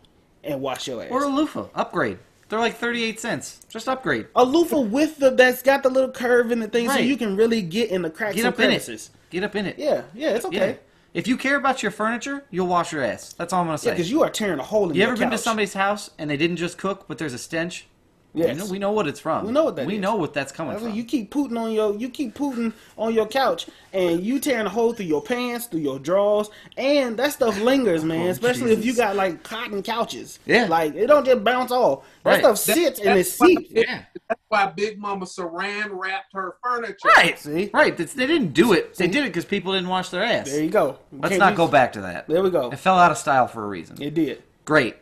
[0.42, 1.10] and wash your ass.
[1.10, 2.18] Or a loofah, upgrade.
[2.54, 3.58] They're like 38 cents.
[3.68, 4.28] Just upgrade.
[4.36, 7.34] a loofah with the that's got the little curve in the thing, so you can
[7.34, 9.10] really get in the cracks Get and up in crevices.
[9.12, 9.30] it.
[9.30, 9.76] Get up in it.
[9.76, 10.70] Yeah, yeah, it's okay.
[10.70, 10.76] Yeah.
[11.14, 13.32] If you care about your furniture, you'll wash your ass.
[13.32, 13.88] That's all I'm gonna say.
[13.90, 16.30] Yeah, because you are tearing a hole in you ever been to somebody's house and
[16.30, 17.88] they didn't just cook, but there's a stench?
[18.36, 18.56] Yes.
[18.56, 19.46] You know, we know what it's from.
[19.46, 20.00] We know what that We is.
[20.00, 20.94] know what that's coming I mean, from.
[20.96, 24.68] you keep putting on your you keep putting on your couch and you tearing a
[24.68, 28.26] hole through your pants, through your drawers, and that stuff lingers, oh, man.
[28.26, 30.40] Oh, especially if you got like cotton couches.
[30.46, 30.66] Yeah.
[30.66, 32.04] like it don't just bounce off.
[32.24, 32.40] That Right.
[32.40, 33.70] stuff sits and it that's why- seeps.
[33.70, 34.02] yeah.
[34.28, 36.96] That's why Big Mama Saran wrapped her furniture.
[37.16, 37.38] Right.
[37.38, 37.70] See?
[37.74, 37.94] Right.
[37.96, 38.94] That's, they didn't do it.
[38.96, 40.50] They did it because people didn't wash their ass.
[40.50, 40.98] There you go.
[41.12, 42.26] You Let's can't not use- go back to that.
[42.26, 42.70] There we go.
[42.70, 44.00] It fell out of style for a reason.
[44.02, 44.42] It did.
[44.64, 44.96] Great.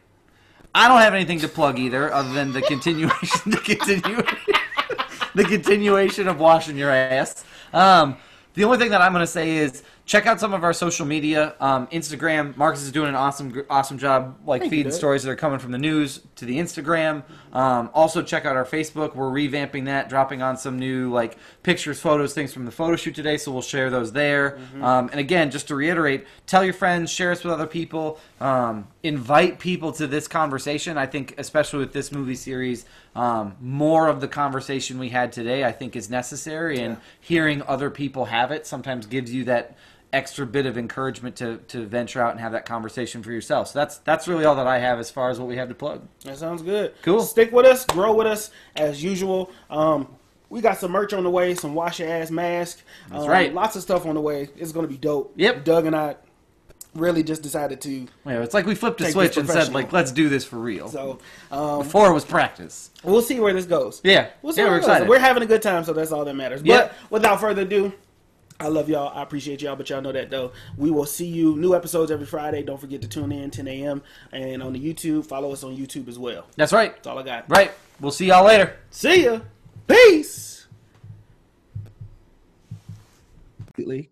[0.74, 4.22] I don't have anything to plug either, other than the continuation, the continue,
[5.34, 7.44] the continuation of washing your ass.
[7.72, 8.16] Um,
[8.54, 11.06] the only thing that I'm going to say is check out some of our social
[11.06, 11.54] media.
[11.60, 15.58] Um, Instagram, Marcus is doing an awesome, awesome job, like feeding stories that are coming
[15.58, 17.22] from the news to the Instagram.
[17.52, 19.14] Um, also, check out our Facebook.
[19.14, 23.14] We're revamping that, dropping on some new like pictures, photos, things from the photo shoot
[23.14, 23.36] today.
[23.36, 24.58] So we'll share those there.
[24.82, 28.88] Um, and again, just to reiterate, tell your friends, share us with other people, um,
[29.02, 30.98] invite people to this conversation.
[30.98, 35.64] I think, especially with this movie series, um, more of the conversation we had today,
[35.64, 36.80] I think, is necessary.
[36.80, 39.76] And hearing other people have it sometimes gives you that
[40.12, 43.68] extra bit of encouragement to, to venture out and have that conversation for yourself.
[43.68, 45.74] So that's that's really all that I have as far as what we have to
[45.74, 46.02] plug.
[46.24, 46.94] That sounds good.
[47.02, 47.22] Cool.
[47.22, 49.50] Stick with us, grow with us as usual.
[49.70, 50.08] Um,
[50.50, 52.82] we got some merch on the way, some wash your ass mask.
[53.10, 53.54] That's um, right.
[53.54, 54.50] Lots of stuff on the way.
[54.56, 55.32] It's gonna be dope.
[55.36, 55.64] Yep.
[55.64, 56.16] Doug and I
[56.94, 58.06] really just decided to.
[58.26, 60.88] Yeah, it's like we flipped a switch and said like, let's do this for real.
[60.88, 61.18] So
[61.50, 62.90] um, Before it was practice.
[63.02, 64.00] we'll see where this goes.
[64.04, 64.88] Yeah, We'll see yeah, where we're it goes.
[64.88, 65.08] excited.
[65.08, 66.62] We're having a good time, so that's all that matters.
[66.62, 66.90] Yep.
[67.00, 67.92] But without further ado,
[68.62, 69.08] I love y'all.
[69.12, 70.52] I appreciate y'all, but y'all know that though.
[70.76, 72.62] We will see you new episodes every Friday.
[72.62, 74.02] Don't forget to tune in 10 a.m.
[74.30, 75.26] and on the YouTube.
[75.26, 76.46] Follow us on YouTube as well.
[76.54, 76.94] That's right.
[76.94, 77.50] That's all I got.
[77.50, 77.72] Right.
[78.00, 78.76] We'll see y'all later.
[78.90, 79.40] See ya.
[79.88, 80.66] Peace.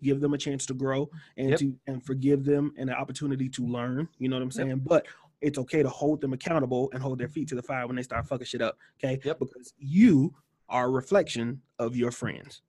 [0.03, 1.59] Give them a chance to grow and Yep.
[1.59, 4.09] to and forgive them and an opportunity to learn.
[4.17, 4.81] You know what I'm saying?
[4.85, 5.05] But
[5.39, 8.01] it's okay to hold them accountable and hold their feet to the fire when they
[8.01, 8.77] start fucking shit up.
[9.01, 9.21] Okay.
[9.23, 9.39] Yep.
[9.39, 10.33] Because you
[10.67, 12.61] are a reflection of your friends.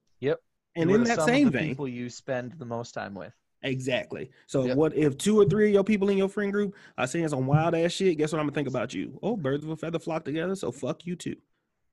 [0.75, 3.33] And in that same the vein, people you spend the most time with.
[3.61, 4.31] exactly.
[4.47, 4.77] So Yep.
[4.77, 7.45] what if two or three of your people in your friend group are saying some
[7.45, 8.17] wild ass shit?
[8.17, 9.19] Guess what I'm gonna think about you?
[9.21, 10.55] Oh, birds of a feather flock together.
[10.55, 11.35] So fuck you too.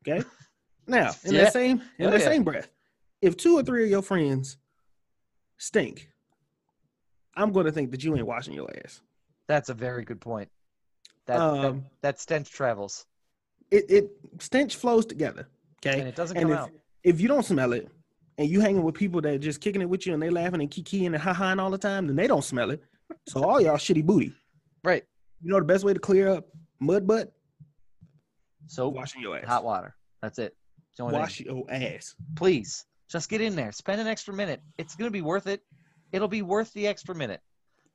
[0.07, 0.25] Okay.
[0.87, 1.45] Now, in Yeah.
[1.45, 2.27] that same in Oh, that yeah.
[2.27, 2.69] same breath,
[3.23, 4.57] if two or three of your friends
[5.59, 6.11] stink,
[7.37, 9.01] I'm going to think that you ain't washing your ass.
[9.47, 10.49] That's a very good point.
[11.27, 13.07] That Um, that, that stench travels
[13.71, 14.11] It it
[14.41, 15.47] stench flows together.
[15.85, 16.01] Okay.
[16.01, 16.71] and it doesn't and come if, out.
[17.05, 17.89] if you don't smell it
[18.41, 20.71] and you hanging with people that just kicking it with you and they laughing and
[20.71, 22.83] kikiing and ha-haing all the time, then they don't smell it.
[23.29, 24.33] So all y'all shitty booty.
[24.83, 25.05] Right.
[25.43, 26.49] You know the best way to clear up
[26.81, 27.35] mud butt?
[28.67, 29.45] Soap, Washing your ass.
[29.47, 29.95] hot water.
[30.23, 30.57] That's it.
[30.89, 31.21] It's the only thing.
[31.21, 32.15] Wash your ass.
[32.35, 33.73] Please, just get in there.
[33.73, 34.63] Spend an extra minute.
[34.79, 35.63] It's gonna be worth it.
[36.11, 37.43] It'll be worth the extra minute.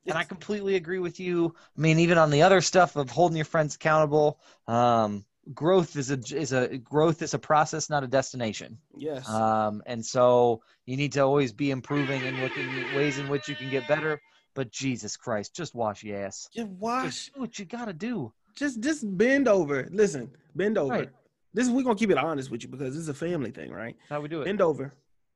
[0.06, 1.54] And I completely agree with you.
[1.76, 4.38] I mean, even on the other stuff of holding your friends accountable,
[4.68, 5.24] um,
[5.54, 8.78] growth is a is a growth is a process, not a destination.
[8.96, 9.28] Yes.
[9.28, 13.48] Um, and so you need to always be improving and looking at ways in which
[13.48, 14.20] you can get better.
[14.54, 16.48] But Jesus Christ, just wash your ass.
[16.52, 17.04] just wash.
[17.04, 18.32] Just do what you gotta do.
[18.54, 19.88] Just just bend over.
[19.90, 20.94] Listen, bend over.
[20.94, 21.10] Right.
[21.52, 23.70] This is we're gonna keep it honest with you because this is a family thing,
[23.70, 23.96] right?
[23.98, 24.46] That's how we do it.
[24.46, 24.94] Bend over,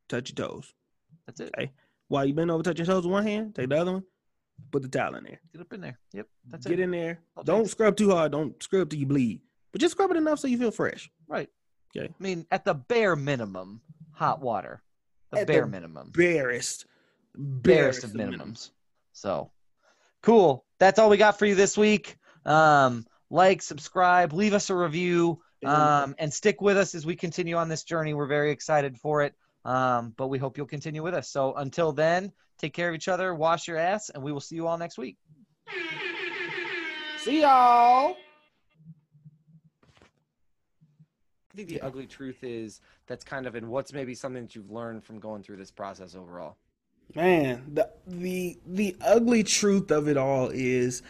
[0.08, 0.72] touch your toes.
[1.26, 1.70] That's it.
[2.08, 4.04] While you bend over, touch your toes with one hand, take the other one,
[4.72, 5.40] put the towel in there.
[5.52, 5.98] Get up in there.
[6.12, 6.26] Yep.
[6.48, 6.68] That's it.
[6.70, 6.82] Get it.
[6.82, 7.20] in there.
[7.44, 7.70] Don't thanks.
[7.70, 8.32] scrub too hard.
[8.32, 9.40] Don't scrub till you bleed.
[9.72, 11.10] But just scrub it enough so you feel fresh.
[11.28, 11.48] Right.
[11.96, 12.08] Okay.
[12.08, 13.80] I mean, at the bare minimum,
[14.12, 14.82] hot water.
[15.30, 16.10] The At the bare minimum.
[16.12, 16.86] Barest.
[17.34, 18.70] barest of minimums.
[19.12, 19.50] So
[20.22, 20.64] cool.
[20.78, 22.16] That's all we got for you this week.
[22.44, 27.56] Um, like, subscribe, leave us a review, um, and stick with us as we continue
[27.56, 28.14] on this journey.
[28.14, 29.34] We're very excited for it.
[29.64, 31.28] Um, but we hope you'll continue with us.
[31.28, 34.56] So until then, take care of each other, wash your ass, and we will see
[34.56, 35.16] you all next week.
[37.18, 38.16] See y'all.
[41.52, 44.70] I think the ugly truth is that's kind of in what's maybe something that you've
[44.70, 46.56] learned from going through this process overall.
[47.14, 51.02] Man, the the the ugly truth of it all is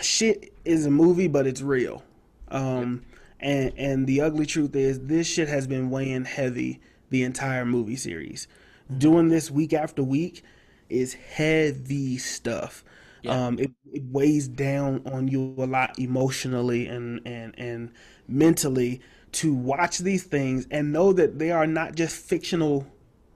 [0.00, 2.04] shit is a movie, but it's real.
[2.48, 3.02] Um,
[3.40, 7.96] and and the ugly truth is this shit has been weighing heavy the entire movie
[7.96, 8.46] series.
[8.96, 10.44] Doing this week after week
[10.88, 12.84] is heavy stuff.
[13.22, 13.46] Yeah.
[13.46, 17.90] Um, it, it weighs down on you a lot emotionally and and and
[18.28, 19.00] mentally
[19.32, 22.86] to watch these things and know that they are not just fictional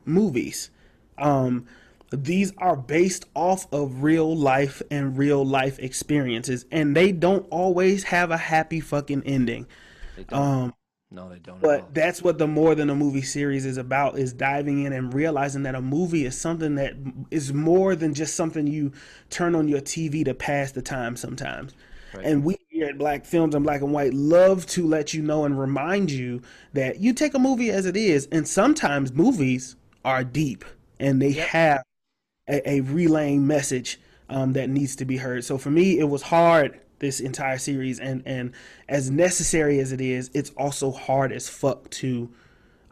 [0.05, 0.71] movies.
[1.19, 1.67] Um,
[2.11, 8.05] these are based off of real life and real life experiences, and they don't always
[8.05, 9.67] have a happy fucking ending.
[10.31, 10.75] Um,
[11.13, 11.61] no, they don't.
[11.61, 15.13] but that's what the more than a movie series is about is diving in and
[15.13, 16.95] realizing that a movie is something that
[17.31, 18.93] is more than just something you
[19.29, 21.75] turn on your TV to pass the time sometimes.
[22.15, 22.27] Right.
[22.27, 25.45] And we here at Black Films and Black and White love to let you know
[25.45, 26.41] and remind you
[26.73, 30.65] that you take a movie as it is, and sometimes movies are deep
[30.99, 31.49] and they Yep.
[31.49, 31.83] have
[32.49, 34.01] a, a relaying message
[34.31, 35.45] um, that needs to be heard.
[35.45, 38.53] So for me, it was hard this entire series, and and
[38.89, 42.31] as necessary as it is, it's also hard as fuck to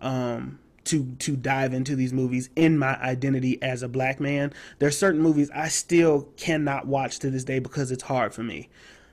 [0.01, 4.53] um to to dive into these movies in my identity as a black man.
[4.80, 8.43] There are certain movies I still cannot watch to this day because it's hard for
[8.43, 8.68] me.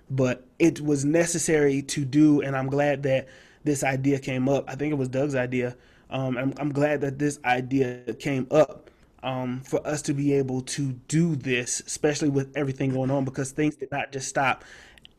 [0.10, 3.28] But it was necessary to do and I'm glad that
[3.64, 4.70] this idea came up.
[4.70, 5.76] I think it was Doug's idea.
[6.10, 8.92] Um, I'm, I'm glad that this idea came up
[9.24, 13.52] um, for us to be able to do this, especially with everything going on, because
[13.52, 14.64] things did not just stop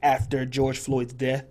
[0.03, 1.45] after George Floyd's death.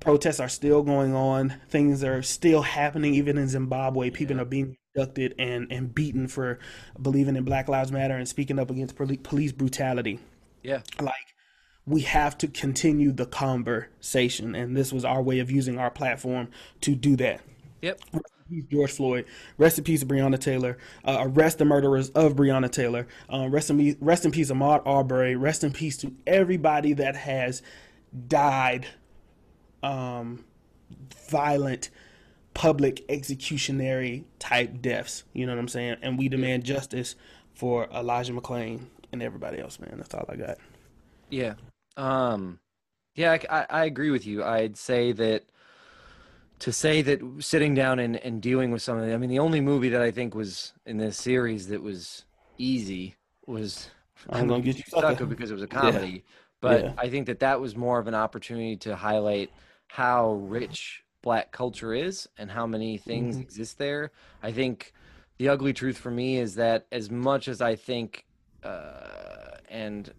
[0.00, 1.54] Protests are still going on.
[1.68, 4.10] Things are still happening, even in Zimbabwe.
[4.10, 6.58] People are being abducted and, and beaten for
[7.00, 10.18] believing in Black Lives Matter and speaking up against police brutality
[10.62, 11.31] yeah, like
[11.86, 16.48] we have to continue the conversation and this was our way of using our platform
[16.80, 17.40] to do that
[17.80, 19.24] yep, Rest in peace, George Floyd.
[19.58, 20.78] Rest in peace, Breonna Taylor.
[21.04, 23.06] Uh, arrest the murderers of Breonna Taylor.
[23.32, 25.36] Uh, rest in peace, rest in peace, Ahmaud Arbery.
[25.36, 27.62] Rest in peace to everybody that has
[28.28, 28.86] died.
[29.82, 30.44] Um,
[31.28, 31.90] violent,
[32.54, 35.24] public executionary type deaths.
[35.32, 35.96] You know what I'm saying?
[36.02, 37.16] And we demand justice
[37.54, 39.80] for Elijah McClain and everybody else.
[39.80, 40.58] Man, that's all I got.
[41.30, 41.54] yeah.
[41.96, 42.60] Um,
[43.14, 44.42] yeah, I, I, agree with you.
[44.42, 45.44] I'd say that
[46.60, 49.12] to say that sitting down and, and dealing with something.
[49.12, 52.24] I mean, the only movie that I think was in this series that was
[52.58, 53.16] easy
[53.46, 53.88] was
[54.30, 56.24] I'm gonna get you Sucka because it was a comedy.
[56.60, 56.92] But Yeah.
[56.96, 59.50] I think that that was more of an opportunity to highlight
[59.88, 63.42] how rich black culture is and how many things Mhm.
[63.42, 64.12] exist there.
[64.42, 64.92] I think
[65.38, 68.24] the ugly truth for me is that as much as I think,
[68.62, 70.12] uh, and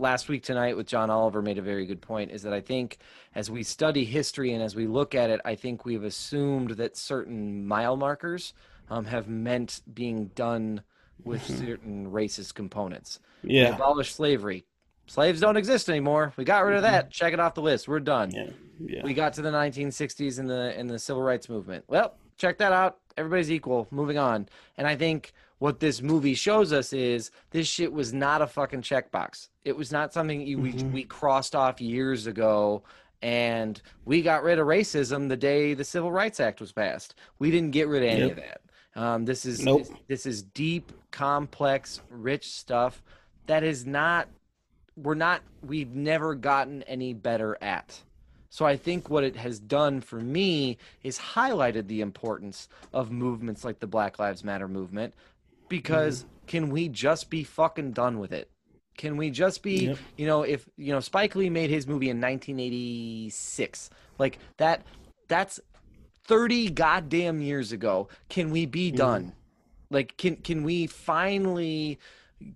[0.00, 2.98] last week tonight with John Oliver made a very good point, is that I think
[3.34, 6.96] as we study history and as we look at it, I think we've assumed that
[6.96, 8.54] certain mile markers
[8.88, 10.82] um, have meant being done
[11.22, 13.20] with certain racist components.
[13.44, 13.74] We Yeah.
[13.74, 14.64] abolished slavery.
[15.06, 16.32] Slaves don't exist anymore.
[16.36, 17.10] We got rid of that.
[17.10, 17.86] Check it off the list.
[17.88, 18.30] We're done.
[18.30, 18.50] Yeah.
[18.78, 19.02] Yeah.
[19.04, 21.84] We got to the 1960s in the in the civil rights movement.
[21.88, 22.98] Well, check that out.
[23.16, 23.86] Everybody's equal.
[23.90, 24.48] Moving on.
[24.78, 28.80] And I think what this movie shows us is this shit was not a fucking
[28.82, 29.48] checkbox.
[29.64, 30.92] It was not something you, we Mhm.
[30.92, 32.82] we crossed off years ago.
[33.22, 37.14] And we got rid of racism the day the Civil Rights Act was passed.
[37.38, 38.30] We didn't get rid of any Yep.
[38.30, 38.60] of that.
[38.96, 39.82] Um, this is Nope.
[39.82, 43.02] this, this is deep, complex, rich stuff
[43.46, 44.28] that is not
[44.96, 48.02] we're not we've never gotten any better at.
[48.48, 53.64] So I think what it has done for me is highlighted the importance of movements
[53.64, 55.14] like the Black Lives Matter movement
[55.70, 58.50] because can we just be fucking done with it?
[58.98, 59.98] Can we just be, Yep.
[60.18, 64.82] you know, if you know Spike Lee made his movie in 1986, like that
[65.28, 65.58] that's
[66.26, 68.08] 30 goddamn years ago.
[68.28, 69.32] Can we be done?
[69.90, 71.98] Like can can we finally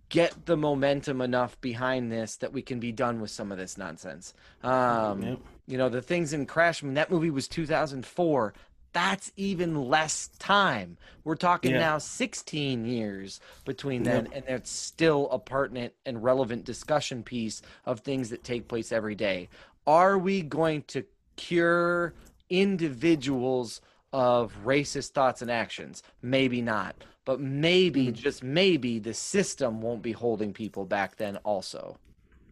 [0.09, 3.79] get the momentum enough behind this that we can be done with some of this
[3.79, 4.35] nonsense?
[4.63, 5.39] Um Yep.
[5.67, 8.53] you know, the things in Crash, I mean, that movie was 2004.
[8.95, 10.97] That's even less time.
[11.25, 11.79] We're talking Yeah.
[11.79, 18.01] now 16 years between then, and it's still a pertinent and relevant discussion piece of
[18.01, 19.51] things that take place every day.
[19.87, 21.05] Are we going to
[21.37, 22.15] cure
[22.51, 23.81] individuals
[24.13, 26.03] of racist thoughts and actions?
[26.23, 26.97] Maybe not.
[27.25, 31.99] But maybe, just maybe, the system won't be holding people back then, also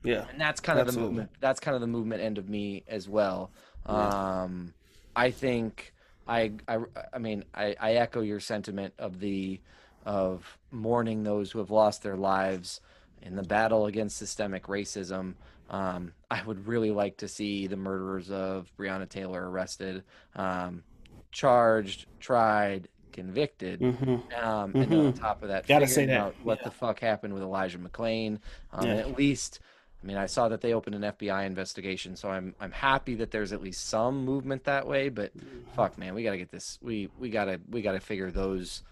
[0.02, 0.26] Yeah.
[0.30, 3.08] and that's kind of the movement that's kind of the movement end of me as
[3.08, 3.52] well
[3.86, 4.74] um
[5.16, 5.92] i think
[6.26, 6.78] I, I,
[7.12, 9.60] I mean, I, I echo your sentiment of the,
[10.04, 12.80] of mourning those who have lost their lives
[13.22, 15.34] in the battle against systemic racism.
[15.70, 20.04] Um, I would really like to see the murderers of Breonna Taylor arrested,
[20.36, 20.82] um,
[21.30, 23.80] charged, tried, convicted.
[23.80, 24.44] Mm-hmm.
[24.44, 26.64] Um, And then on top of that, Gotta say that, out what yeah.
[26.64, 28.38] the fuck happened with Elijah McClain.
[28.72, 28.94] Um, Yeah.
[28.96, 29.60] at least,
[30.02, 33.30] I mean, I saw that they opened an FBI investigation, so I'm I'm happy that
[33.30, 35.08] there's at least some movement that way.
[35.08, 35.32] But
[35.76, 36.78] fuck, man, we gotta get this.
[36.82, 38.82] We we gotta we gotta figure those.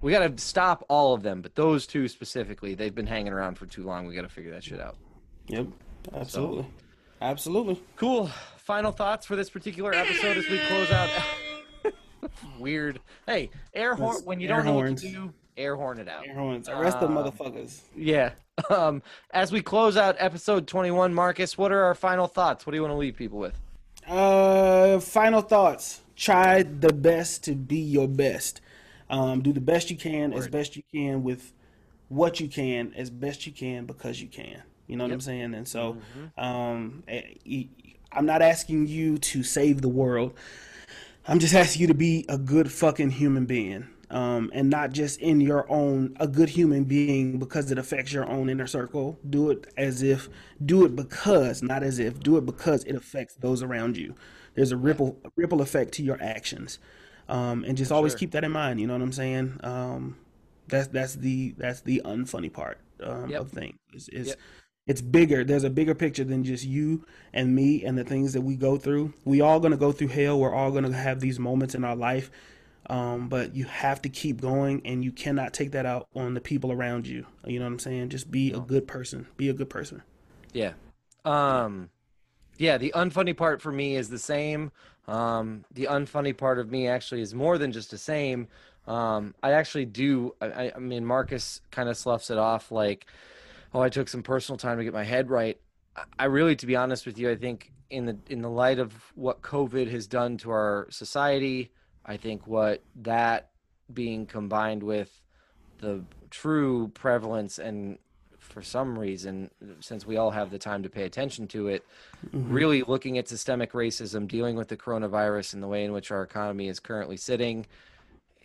[0.00, 3.66] We gotta stop all of them, but those two specifically, they've been hanging around for
[3.66, 4.06] too long.
[4.06, 4.96] We gotta figure that shit out.
[5.48, 5.66] Yep.
[6.14, 6.66] Absolutely.
[7.20, 7.82] Absolutely.
[7.96, 8.30] Cool.
[8.58, 11.10] Final thoughts for this particular episode as we close out.
[12.58, 13.00] Weird.
[13.26, 14.22] Hey, air horn.
[14.24, 15.02] When you air don't know horns.
[15.02, 16.26] what to do, air horn it out.
[16.26, 16.68] Air horns.
[16.68, 17.80] Arrest the Um, motherfuckers.
[17.96, 18.30] Yeah.
[18.70, 19.02] Um,
[19.32, 22.64] as we close out episode 21, Marcus, what are our final thoughts?
[22.64, 23.52] What do you want to leave people with?
[24.08, 26.00] Uh, final thoughts.
[26.16, 28.62] Try the best to be your best.
[29.10, 31.52] Um, do the best you can, as best you can with
[32.08, 34.62] what you can, as best you can because you can.
[34.86, 35.52] You know what I'm saying?
[35.52, 35.98] And so,
[36.38, 36.42] Mhm.
[36.42, 37.64] um, eh,
[38.10, 40.32] I'm not asking you to save the world.
[41.28, 43.88] I'm just asking you to be a good fucking human being.
[44.08, 48.28] Um, and not just in your own, a good human being because it affects your
[48.28, 49.18] own inner circle.
[49.28, 50.28] Do it as if,
[50.64, 54.14] do it because, not as if, do it because it affects those around you.
[54.54, 56.78] There's a ripple, a ripple effect to your actions.
[57.28, 58.20] Um, and just always sure.
[58.20, 58.80] keep that in mind.
[58.80, 59.58] You know what I'm saying?
[59.64, 60.16] Um,
[60.68, 63.40] that's, that's the, that's the unfunny part, um, Yep.
[63.40, 64.38] of things is, is Yep.
[64.86, 65.42] it's bigger.
[65.44, 68.76] There's a bigger picture than just you and me and the things that we go
[68.76, 69.14] through.
[69.24, 70.38] We all gonna go through hell.
[70.38, 72.30] We're all gonna have these moments in our life,
[72.88, 76.40] um, but you have to keep going, and you cannot take that out on the
[76.40, 77.26] people around you.
[77.44, 78.10] You know what I'm saying?
[78.10, 79.26] Just be a good person.
[79.36, 80.02] Be a good person.
[80.52, 80.72] Yeah.
[81.24, 81.90] Um,
[82.58, 84.70] yeah, the unfunny part for me is the same.
[85.08, 88.48] Um, the unfunny part of me actually is more than just the same.
[88.86, 90.34] Um, I actually do.
[90.40, 93.06] I, I- mean, Marcus kind of sloughs it off like,
[93.74, 95.58] oh, I took some personal time to get my head right.
[96.18, 98.92] I really, to be honest with you, I think in the in the light of
[99.14, 101.70] what COVID has done to our society,
[102.06, 103.50] I think what that
[103.92, 105.20] being combined with
[105.78, 107.98] the true prevalence and
[108.38, 109.50] for some reason,
[109.80, 111.84] since we all have the time to pay attention to it,
[112.26, 112.52] mm-hmm.
[112.52, 116.22] really looking at systemic racism, dealing with the coronavirus and the way in which our
[116.22, 117.66] economy is currently sitting,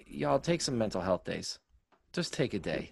[0.07, 1.59] y'all take some mental health days.
[2.13, 2.91] Just take a day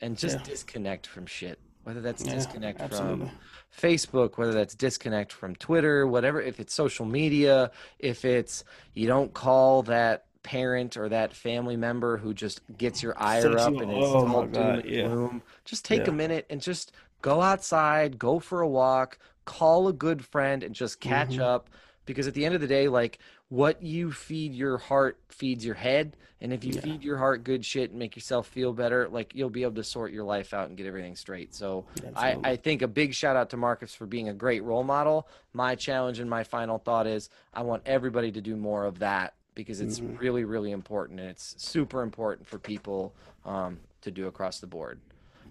[0.00, 0.44] and just Yeah.
[0.44, 1.58] disconnect from shit.
[1.84, 3.26] Whether that's Yeah, disconnect absolutely.
[3.26, 3.30] from
[3.78, 8.64] Facebook, whether that's disconnect from Twitter, whatever, if it's social media, if it's
[8.94, 13.80] you don't call that parent or that family member who just gets your ire up
[13.80, 15.08] and it's oh all doom and yeah.
[15.08, 16.08] gloom, just take Yeah.
[16.08, 20.74] a minute and just go outside, go for a walk, call a good friend and
[20.74, 21.40] just catch Mhm.
[21.40, 21.70] up
[22.06, 23.18] because at the end of the day like
[23.50, 26.80] what you feed your heart feeds your head and if you Yeah.
[26.80, 29.84] feed your heart good shit and make yourself feel better like you'll be able to
[29.84, 31.84] sort your life out and get everything straight so
[32.16, 35.28] I, I think a big shout out to marcus for being a great role model
[35.52, 39.34] my challenge and my final thought is i want everybody to do more of that
[39.54, 40.18] because it's Mhm.
[40.18, 43.14] really really important and it's super important for people
[43.44, 45.00] um, to do across the board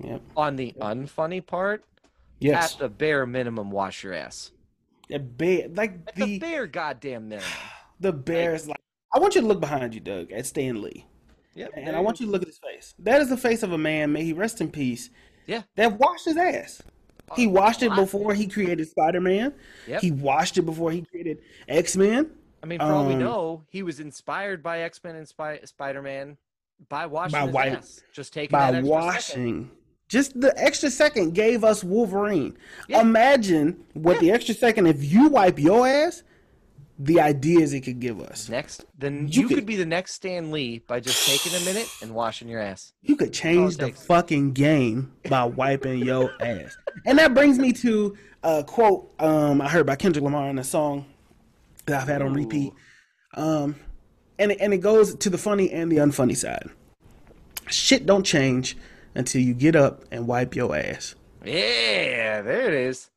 [0.04, 0.22] Yep.
[0.36, 1.84] on the unfunny part
[2.40, 2.74] Yes.
[2.74, 4.52] at the bare minimum wash your ass
[5.10, 7.50] The bear, like at the the bare goddamn minimum
[8.04, 8.68] the Bears.
[8.68, 8.78] Like
[9.16, 11.06] I want you to look behind you, Doug, at Stan Lee.
[11.56, 12.94] yep And I want you to look at his face.
[13.00, 15.10] That is the face of a man, may he rest in peace.
[15.48, 15.64] Yeah.
[15.76, 16.82] That washed his ass.
[17.36, 19.54] He washed it before he created Spider Man.
[19.88, 20.02] Yep.
[20.02, 22.30] He washed it before he created X Men.
[22.62, 25.60] I mean, for all we Um, know, he was inspired by X Men and Spy-
[25.64, 26.38] Spider Man
[26.90, 28.02] by washing By his wipe- ass.
[28.14, 29.06] Just taking By that extra second.
[29.06, 29.72] washing.
[30.10, 32.56] Just the extra second gave us Wolverine.
[32.88, 33.02] Yeah.
[33.02, 36.24] Imagine what the extra second, if you wipe your ass,
[37.06, 38.48] the ideas it could give us.
[38.50, 41.66] Next, then You you, could, could- be the next Stan Lee by just taking a
[41.66, 42.94] minute and washing your ass.
[43.02, 46.78] You could change the fucking game by wiping your ass.
[47.06, 50.64] And that brings me to a quote um, I heard by Kendrick Lamar in a
[50.64, 51.06] song
[51.88, 52.72] that I've had on repeat.
[53.34, 53.76] Um,
[54.40, 56.70] and, it, and it goes to the funny and the unfunny side.
[57.70, 58.78] Shit don't change
[59.16, 61.16] until you get up and wipe your ass.
[61.44, 63.10] Yeah, there it is.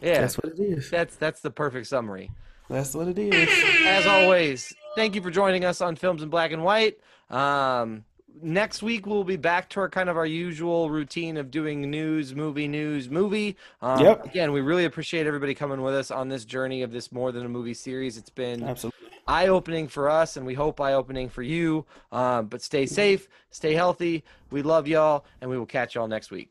[0.00, 0.90] Yeah, That's what it is.
[0.90, 2.32] that's that's the perfect summary.
[2.72, 3.48] That's what it is.
[3.84, 6.98] As always, thank you for joining us on Films in Black and White.
[7.28, 8.06] Um,
[8.40, 12.34] next week we'll be back to our kind of our usual routine of doing news,
[12.34, 13.58] movie, news, movie.
[13.82, 14.24] Um, Yep.
[14.24, 17.44] Again, we really appreciate everybody coming with us on this journey of this more than
[17.44, 18.16] a movie series.
[18.16, 19.10] It's been Absolutely.
[19.28, 21.84] eye opening for us, and we hope eye opening for you.
[22.10, 24.24] Um, but stay safe, stay healthy.
[24.50, 26.48] We love y'all, and we will catch y'all next week.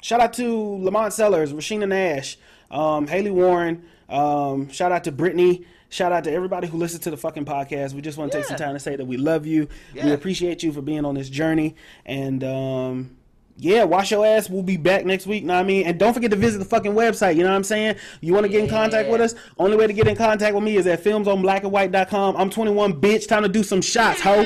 [0.00, 2.38] Shout out to Lamont Sellers, Rashina Nash,
[2.70, 3.84] um, Haley Warren.
[4.14, 7.94] Um, shout out to Brittany Shout out to everybody who listens to the fucking podcast.
[7.94, 9.68] We just want to take some time to say that we love you.
[9.94, 11.76] We appreciate you for being on this journey.
[12.04, 13.16] And um,
[13.56, 14.50] yeah, wash your ass.
[14.50, 15.44] We'll be back next week.
[15.44, 15.86] Know what I mean?
[15.86, 17.36] And don't forget to visit the fucking website.
[17.36, 17.94] You know what I'm saying?
[18.20, 19.36] You want to get in contact with us?
[19.56, 22.36] Only way to get in contact with me is at filmsinblackandwhite.com.
[22.36, 23.28] I'm 21, bitch.
[23.28, 24.44] Time to do some shots, ho.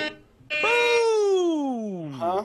[0.60, 2.12] Boom!
[2.12, 2.44] Huh?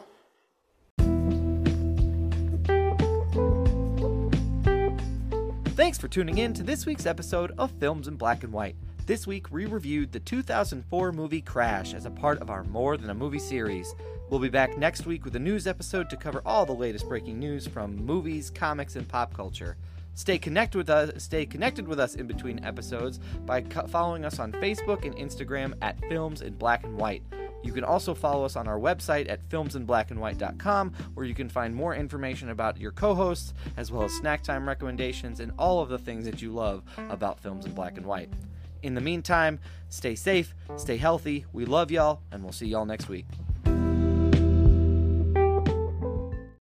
[5.75, 8.75] Thanks for tuning in to this week's episode of Films in Black and White.
[9.07, 13.09] This week, we reviewed the 2004 movie Crash as a part of our More Than
[13.09, 13.95] a Movie series.
[14.29, 17.39] We'll be back next week with a news episode to cover all the latest breaking
[17.39, 19.75] news from movies, comics, and pop culture.
[20.15, 21.23] Stay connected with us.
[21.23, 25.99] Stay connected with us in between episodes by following us on Facebook and Instagram at
[26.07, 27.23] Films in Black and White.
[27.63, 31.95] You can also follow us on our website at filmsinblackandwhite.com, where you can find more
[31.95, 35.97] information about your co hosts, as well as snack time recommendations and all of the
[35.97, 38.29] things that you love about films in black and white.
[38.83, 43.07] In the meantime, stay safe, stay healthy, we love y'all, and we'll see y'all next
[43.07, 43.25] week.